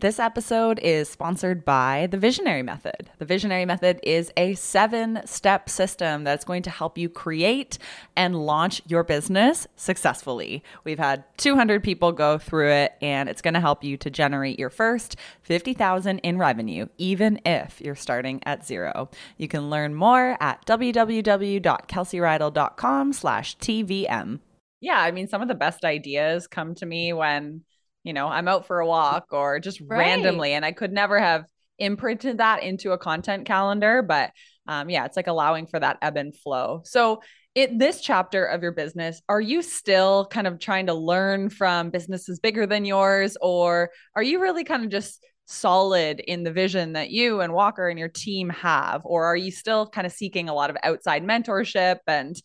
[0.04, 3.10] This episode is sponsored by the Visionary Method.
[3.19, 7.78] The Visionary Method is a seven step system that's going to help you create
[8.17, 10.62] and launch your business successfully.
[10.84, 14.60] We've had 200 people go through it, and it's going to help you to generate
[14.60, 19.10] your first 50,000 in revenue, even if you're starting at zero.
[19.38, 24.39] You can learn more at www.kelseyriedel.com slash TVM.
[24.82, 27.63] Yeah, I mean, some of the best ideas come to me when
[28.03, 29.97] you know, I'm out for a walk or just right.
[29.97, 30.53] randomly.
[30.53, 31.45] And I could never have
[31.79, 34.01] imprinted that into a content calendar.
[34.01, 34.31] But
[34.67, 36.81] um, yeah, it's like allowing for that ebb and flow.
[36.85, 37.21] So,
[37.55, 41.91] in this chapter of your business, are you still kind of trying to learn from
[41.91, 46.93] businesses bigger than yours, or are you really kind of just solid in the vision
[46.93, 49.01] that you and Walker and your team have?
[49.06, 52.35] Or are you still kind of seeking a lot of outside mentorship and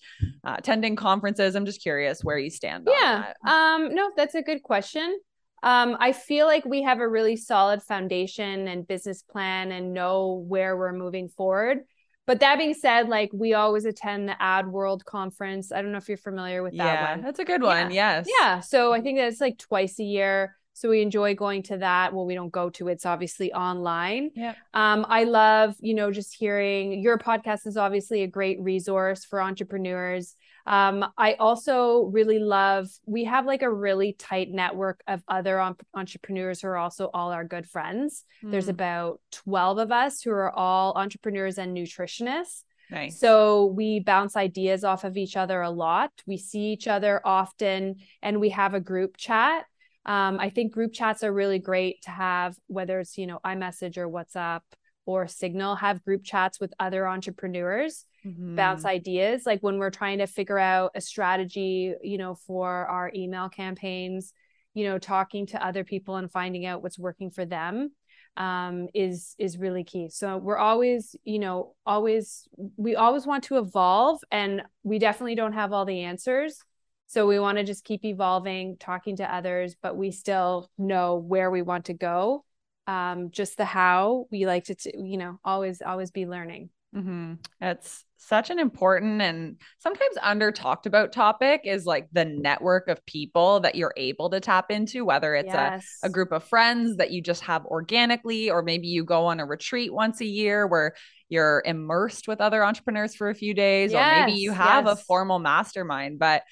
[0.45, 1.55] uh, attending conferences?
[1.55, 2.89] I'm just curious where you stand.
[2.91, 3.33] Yeah.
[3.47, 5.19] Um, no, that's a good question.
[5.63, 10.45] Um, I feel like we have a really solid foundation and business plan and know
[10.47, 11.81] where we're moving forward.
[12.27, 15.73] But that being said, like we always attend the Ad World conference.
[15.73, 17.23] I don't know if you're familiar with that yeah, one.
[17.23, 17.91] That's a good one.
[17.91, 18.23] Yeah.
[18.25, 18.29] Yes.
[18.39, 18.61] Yeah.
[18.61, 20.55] So I think that's like twice a year.
[20.75, 22.15] So we enjoy going to that.
[22.15, 22.93] Well, we don't go to it.
[22.93, 24.31] It's obviously online.
[24.37, 24.55] Yeah.
[24.75, 29.43] Um, I love, you know, just hearing your podcast is obviously a great resource for
[29.43, 30.37] entrepreneurs.
[30.69, 35.77] Um, I also really love, we have like a really tight network of other on-
[35.95, 38.25] entrepreneurs who are also all our good friends.
[38.45, 38.51] Mm.
[38.51, 38.73] There's hmm.
[38.73, 42.65] about 12 of us who are all entrepreneurs and nutritionists.
[42.91, 43.19] Nice.
[43.19, 46.11] So we bounce ideas off of each other a lot.
[46.27, 49.65] We see each other often and we have a group chat.
[50.05, 53.97] Um, I think group chats are really great to have, whether it's, you know, iMessage
[53.97, 54.61] or WhatsApp
[55.07, 58.57] or Signal, have group chats with other entrepreneurs, mm-hmm.
[58.57, 59.45] bounce ideas.
[59.47, 64.33] Like when we're trying to figure out a strategy, you know, for our email campaigns,
[64.75, 67.91] you know, talking to other people and finding out what's working for them
[68.37, 70.09] um, is is really key.
[70.09, 75.55] So we're always, you know, always we always want to evolve, and we definitely don't
[75.55, 76.63] have all the answers.
[77.09, 81.51] So we want to just keep evolving, talking to others, but we still know where
[81.51, 82.45] we want to go.
[82.87, 86.69] Um, just the how we like to, t- you know, always, always be learning.
[86.95, 87.35] Mm-hmm.
[87.61, 93.05] It's such an important and sometimes under talked about topic is like the network of
[93.07, 95.99] people that you're able to tap into, whether it's yes.
[96.03, 99.39] a, a group of friends that you just have organically, or maybe you go on
[99.39, 100.95] a retreat once a year where
[101.29, 104.01] you're immersed with other entrepreneurs for a few days, yes.
[104.01, 104.99] or maybe you have yes.
[104.99, 106.19] a formal mastermind.
[106.19, 106.43] But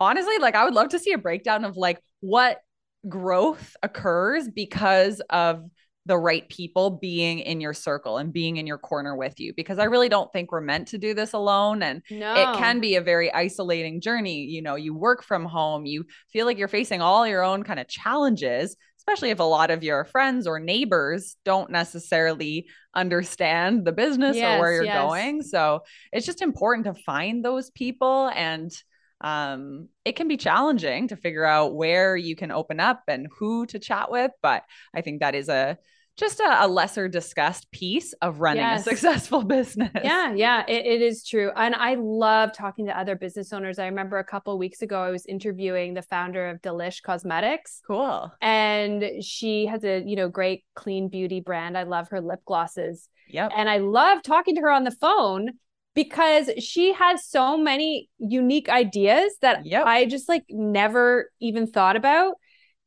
[0.00, 2.60] honestly, like I would love to see a breakdown of like what
[3.08, 5.64] growth occurs because of
[6.06, 9.78] the right people being in your circle and being in your corner with you because
[9.78, 12.34] I really don't think we're meant to do this alone and no.
[12.34, 16.46] it can be a very isolating journey you know you work from home you feel
[16.46, 20.04] like you're facing all your own kind of challenges especially if a lot of your
[20.04, 25.06] friends or neighbors don't necessarily understand the business yes, or where you're yes.
[25.06, 25.80] going so
[26.12, 28.72] it's just important to find those people and
[29.20, 33.66] um, it can be challenging to figure out where you can open up and who
[33.66, 34.30] to chat with.
[34.42, 34.64] But
[34.94, 35.78] I think that is a
[36.16, 38.86] just a, a lesser discussed piece of running yes.
[38.86, 39.90] a successful business.
[40.04, 41.50] Yeah, yeah, it, it is true.
[41.56, 43.78] And I love talking to other business owners.
[43.78, 47.80] I remember a couple weeks ago, I was interviewing the founder of Delish Cosmetics.
[47.86, 48.30] Cool.
[48.42, 51.78] And she has a, you know, great clean beauty brand.
[51.78, 53.08] I love her lip glosses.
[53.30, 53.52] Yep.
[53.56, 55.52] And I love talking to her on the phone
[55.94, 59.86] because she has so many unique ideas that yep.
[59.86, 62.34] I just like never even thought about.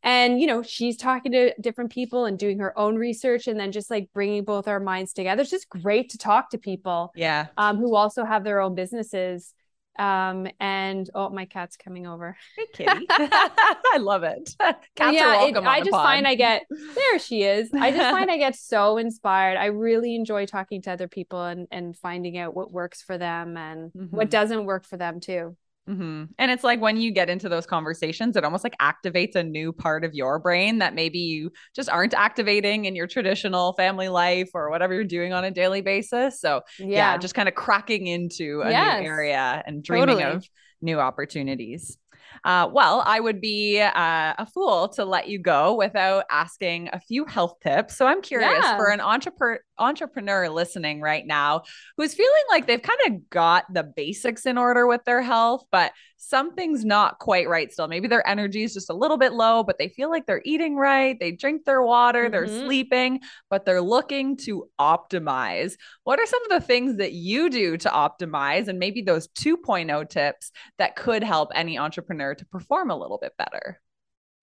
[0.05, 3.71] And, you know, she's talking to different people and doing her own research and then
[3.71, 5.41] just like bringing both our minds together.
[5.41, 7.11] It's just great to talk to people.
[7.15, 7.47] Yeah.
[7.55, 9.53] Um, who also have their own businesses
[9.99, 12.35] um and oh my cat's coming over.
[12.55, 13.05] Hey kitty.
[13.09, 14.55] I love it.
[14.95, 17.69] Cats yeah, are welcome it, i just find i get there she is.
[17.73, 19.57] I just find i get so inspired.
[19.57, 23.57] I really enjoy talking to other people and and finding out what works for them
[23.57, 24.15] and mm-hmm.
[24.15, 25.55] what doesn't work for them too
[25.89, 26.25] Mm-hmm.
[26.37, 29.73] And it's like when you get into those conversations, it almost like activates a new
[29.73, 34.49] part of your brain that maybe you just aren't activating in your traditional family life
[34.53, 36.39] or whatever you're doing on a daily basis.
[36.39, 40.35] So, yeah, yeah just kind of cracking into a yes, new area and dreaming totally.
[40.35, 40.47] of
[40.81, 41.97] new opportunities.
[42.43, 46.99] Uh, well, I would be uh, a fool to let you go without asking a
[46.99, 47.95] few health tips.
[47.95, 48.77] So I'm curious yeah.
[48.77, 51.63] for an entrepreneur entrepreneur listening right now
[51.97, 55.91] who's feeling like they've kind of got the basics in order with their health, but
[56.17, 57.87] something's not quite right still.
[57.87, 60.75] Maybe their energy is just a little bit low, but they feel like they're eating
[60.75, 61.19] right.
[61.19, 62.31] They drink their water, mm-hmm.
[62.31, 63.19] they're sleeping,
[63.49, 65.73] but they're looking to optimize.
[66.03, 70.09] What are some of the things that you do to optimize and maybe those 2.0
[70.09, 73.81] tips that could help any entrepreneur to perform a little bit better?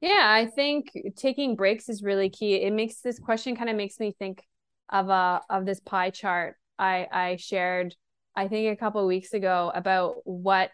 [0.00, 2.54] Yeah, I think taking breaks is really key.
[2.54, 4.44] It makes this question kind of makes me think
[4.90, 7.94] of a uh, of this pie chart I I shared
[8.36, 10.70] I think a couple weeks ago about what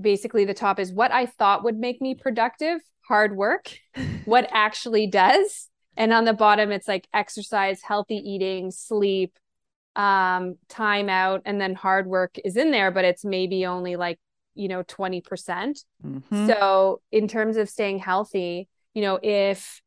[0.00, 3.78] basically the top is what I thought would make me productive, hard work,
[4.24, 5.68] what actually does.
[5.96, 9.38] And on the bottom it's like exercise, healthy eating, sleep,
[9.94, 14.18] um time out and then hard work is in there but it's maybe only like
[14.54, 15.22] you know 20%.
[15.22, 19.82] percent mm hmm So in terms of staying healthy, you know, if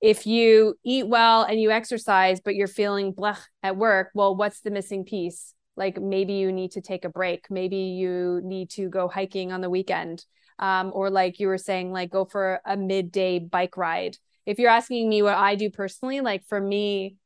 [0.00, 4.60] if you eat well and you exercise but you're feeling blah at work well what's
[4.60, 5.54] the missing piece?
[5.76, 7.46] Like maybe you need to take a break.
[7.50, 10.24] Maybe you need to go hiking on the weekend.
[10.60, 14.16] Um, or like you were saying like go for a midday bike ride.
[14.46, 17.16] If you're asking me what i do personally like for me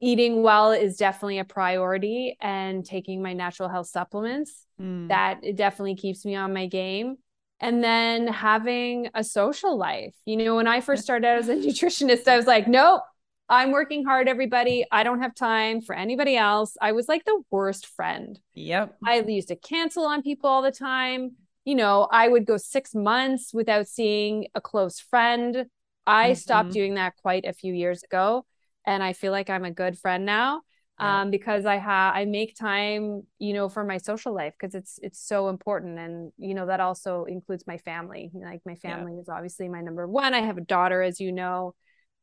[0.00, 4.64] eating well is definitely a priority and taking my natural health supplements.
[4.80, 5.08] Mm.
[5.08, 7.16] that definitely keeps me on my game
[7.60, 10.14] and then having a social life.
[10.24, 13.02] You know, when I first started out as a nutritionist, I was like, nope,
[13.48, 14.84] I'm working hard, everybody.
[14.90, 16.76] I don't have time for anybody else.
[16.80, 18.38] I was like the worst friend.
[18.54, 18.96] Yep.
[19.04, 21.36] I used to cancel on people all the time.
[21.64, 25.66] You know, I would go six months without seeing a close friend.
[26.06, 26.34] I mm-hmm.
[26.34, 28.44] stopped doing that quite a few years ago.
[28.86, 30.62] And I feel like I'm a good friend now
[31.00, 31.20] yeah.
[31.20, 34.98] um, because I have I make time, you know, for my social life because it's
[35.02, 38.30] it's so important, and you know that also includes my family.
[38.34, 39.20] Like my family yeah.
[39.20, 40.34] is obviously my number one.
[40.34, 41.74] I have a daughter, as you know,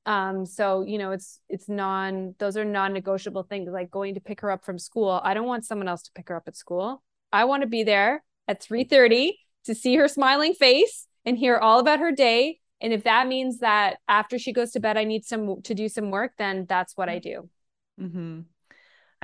[0.05, 4.41] um, so you know it's it's non those are non-negotiable things like going to pick
[4.41, 5.19] her up from school.
[5.23, 7.01] I don't want someone else to pick her up at school.
[7.31, 11.57] I want to be there at three thirty to see her smiling face and hear
[11.57, 12.59] all about her day.
[12.81, 15.89] And if that means that after she goes to bed, I need some to do
[15.89, 17.49] some work, then that's what I do.
[17.99, 18.41] Mm-hmm.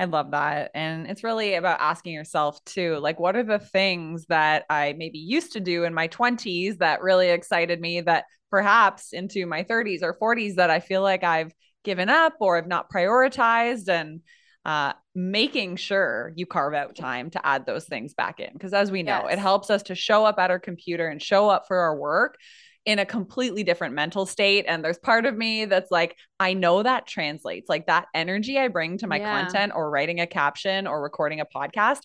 [0.01, 0.71] I love that.
[0.73, 5.19] And it's really about asking yourself too, like, what are the things that I maybe
[5.19, 10.01] used to do in my 20s that really excited me that perhaps into my 30s
[10.01, 14.21] or 40s that I feel like I've given up or have not prioritized and
[14.65, 18.53] uh, making sure you carve out time to add those things back in.
[18.53, 19.33] Because as we know, yes.
[19.33, 22.39] it helps us to show up at our computer and show up for our work
[22.85, 24.65] in a completely different mental state.
[24.67, 28.69] And there's part of me that's like, I know that translates like that energy I
[28.69, 29.43] bring to my yeah.
[29.43, 31.99] content or writing a caption or recording a podcast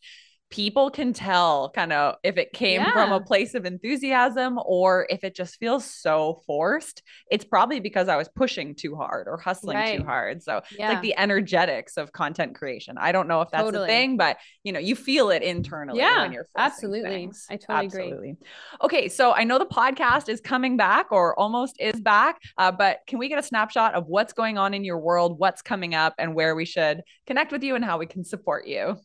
[0.51, 2.92] people can tell kind of if it came yeah.
[2.92, 7.03] from a place of enthusiasm or if it just feels so forced.
[7.30, 9.99] It's probably because I was pushing too hard or hustling right.
[9.99, 10.42] too hard.
[10.42, 10.90] So yeah.
[10.90, 12.97] like the energetics of content creation.
[12.99, 13.84] I don't know if that's totally.
[13.84, 17.11] a thing, but you know, you feel it internally yeah, when you're absolutely.
[17.11, 17.47] Things.
[17.51, 18.30] I totally absolutely.
[18.30, 18.36] agree.
[18.82, 23.01] Okay, so I know the podcast is coming back or almost is back, uh, but
[23.09, 26.14] can we get a snapshot of what's going on in your world, what's coming up,
[26.18, 28.97] and where we should connect with you and how we can support you?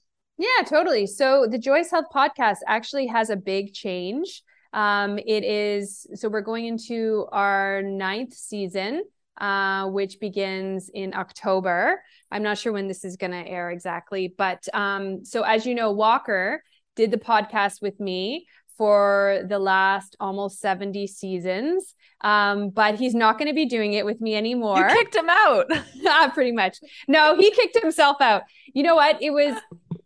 [0.41, 1.05] Yeah, totally.
[1.05, 4.41] So the Joyous Health podcast actually has a big change.
[4.73, 9.03] Um, it is so we're going into our ninth season,
[9.39, 12.01] uh, which begins in October.
[12.31, 15.75] I'm not sure when this is going to air exactly, but um, so as you
[15.75, 16.63] know, Walker
[16.95, 18.47] did the podcast with me
[18.79, 21.93] for the last almost 70 seasons.
[22.21, 24.77] Um, but he's not going to be doing it with me anymore.
[24.77, 25.69] You kicked him out.
[26.33, 26.79] Pretty much.
[27.07, 28.43] No, he kicked himself out.
[28.73, 29.21] You know what?
[29.21, 29.55] It was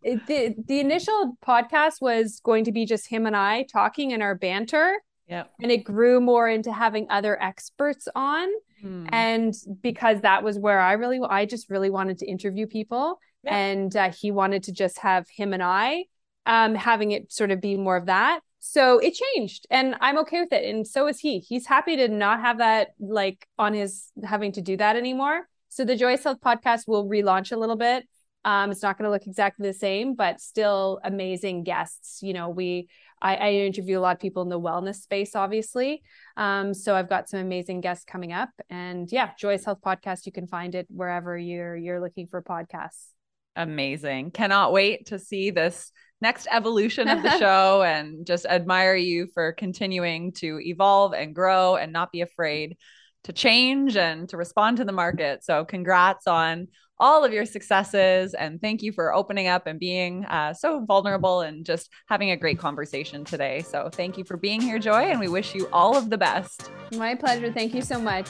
[0.06, 4.22] it, the the initial podcast was going to be just him and I talking in
[4.22, 5.02] our banter.
[5.28, 5.46] Yeah.
[5.60, 8.48] And it grew more into having other experts on.
[8.82, 9.08] Hmm.
[9.10, 13.20] And because that was where I really, I just really wanted to interview people.
[13.44, 13.58] Yeah.
[13.58, 16.06] And uh, he wanted to just have him and I
[16.46, 18.42] um, having it sort of be more of that.
[18.60, 20.64] So it changed and I'm okay with it.
[20.64, 21.40] And so is he.
[21.40, 25.48] He's happy to not have that like on his having to do that anymore.
[25.70, 28.08] So the Joyous Health podcast will relaunch a little bit.
[28.46, 32.20] Um, it's not going to look exactly the same, but still amazing guests.
[32.22, 32.88] You know, we
[33.22, 36.04] I, I interview a lot of people in the wellness space, obviously.
[36.38, 40.28] Um, so I've got some amazing guests coming up, and yeah, Joyous Health Podcast.
[40.28, 43.08] You can find it wherever you're you're looking for podcasts.
[43.56, 44.30] Amazing!
[44.30, 45.92] Cannot wait to see this
[46.22, 51.78] next evolution of the show, and just admire you for continuing to evolve and grow
[51.78, 52.78] and not be afraid
[53.24, 55.44] to change and to respond to the market.
[55.44, 56.68] So, congrats on
[57.00, 61.42] all of your successes and thank you for opening up and being uh, so vulnerable
[61.42, 63.62] and just having a great conversation today.
[63.62, 66.72] So, thank you for being here, Joy, and we wish you all of the best.
[66.94, 67.52] My pleasure.
[67.52, 68.30] Thank you so much.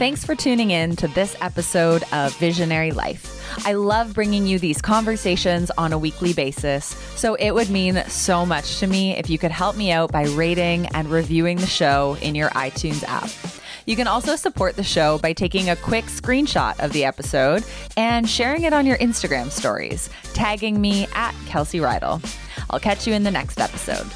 [0.00, 3.36] Thanks for tuning in to this episode of Visionary Life.
[3.66, 6.86] I love bringing you these conversations on a weekly basis,
[7.16, 10.24] so it would mean so much to me if you could help me out by
[10.28, 13.59] rating and reviewing the show in your iTunes app.
[13.86, 17.64] You can also support the show by taking a quick screenshot of the episode
[17.96, 22.20] and sharing it on your Instagram stories, tagging me at Kelsey Riedel.
[22.70, 24.06] I'll catch you in the next episode.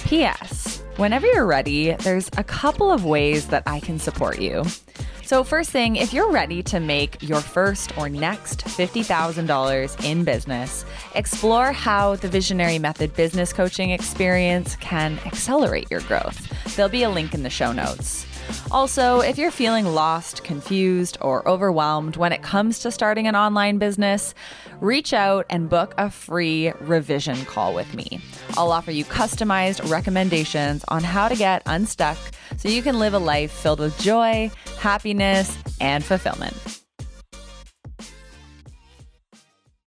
[0.00, 0.82] P.S.
[0.96, 4.64] Whenever you're ready, there's a couple of ways that I can support you.
[5.32, 10.84] So, first thing, if you're ready to make your first or next $50,000 in business,
[11.14, 16.52] explore how the Visionary Method business coaching experience can accelerate your growth.
[16.76, 18.26] There'll be a link in the show notes.
[18.70, 23.78] Also, if you're feeling lost, confused, or overwhelmed when it comes to starting an online
[23.78, 24.34] business,
[24.80, 28.20] reach out and book a free revision call with me.
[28.56, 32.18] I'll offer you customized recommendations on how to get unstuck
[32.56, 36.81] so you can live a life filled with joy, happiness, and fulfillment.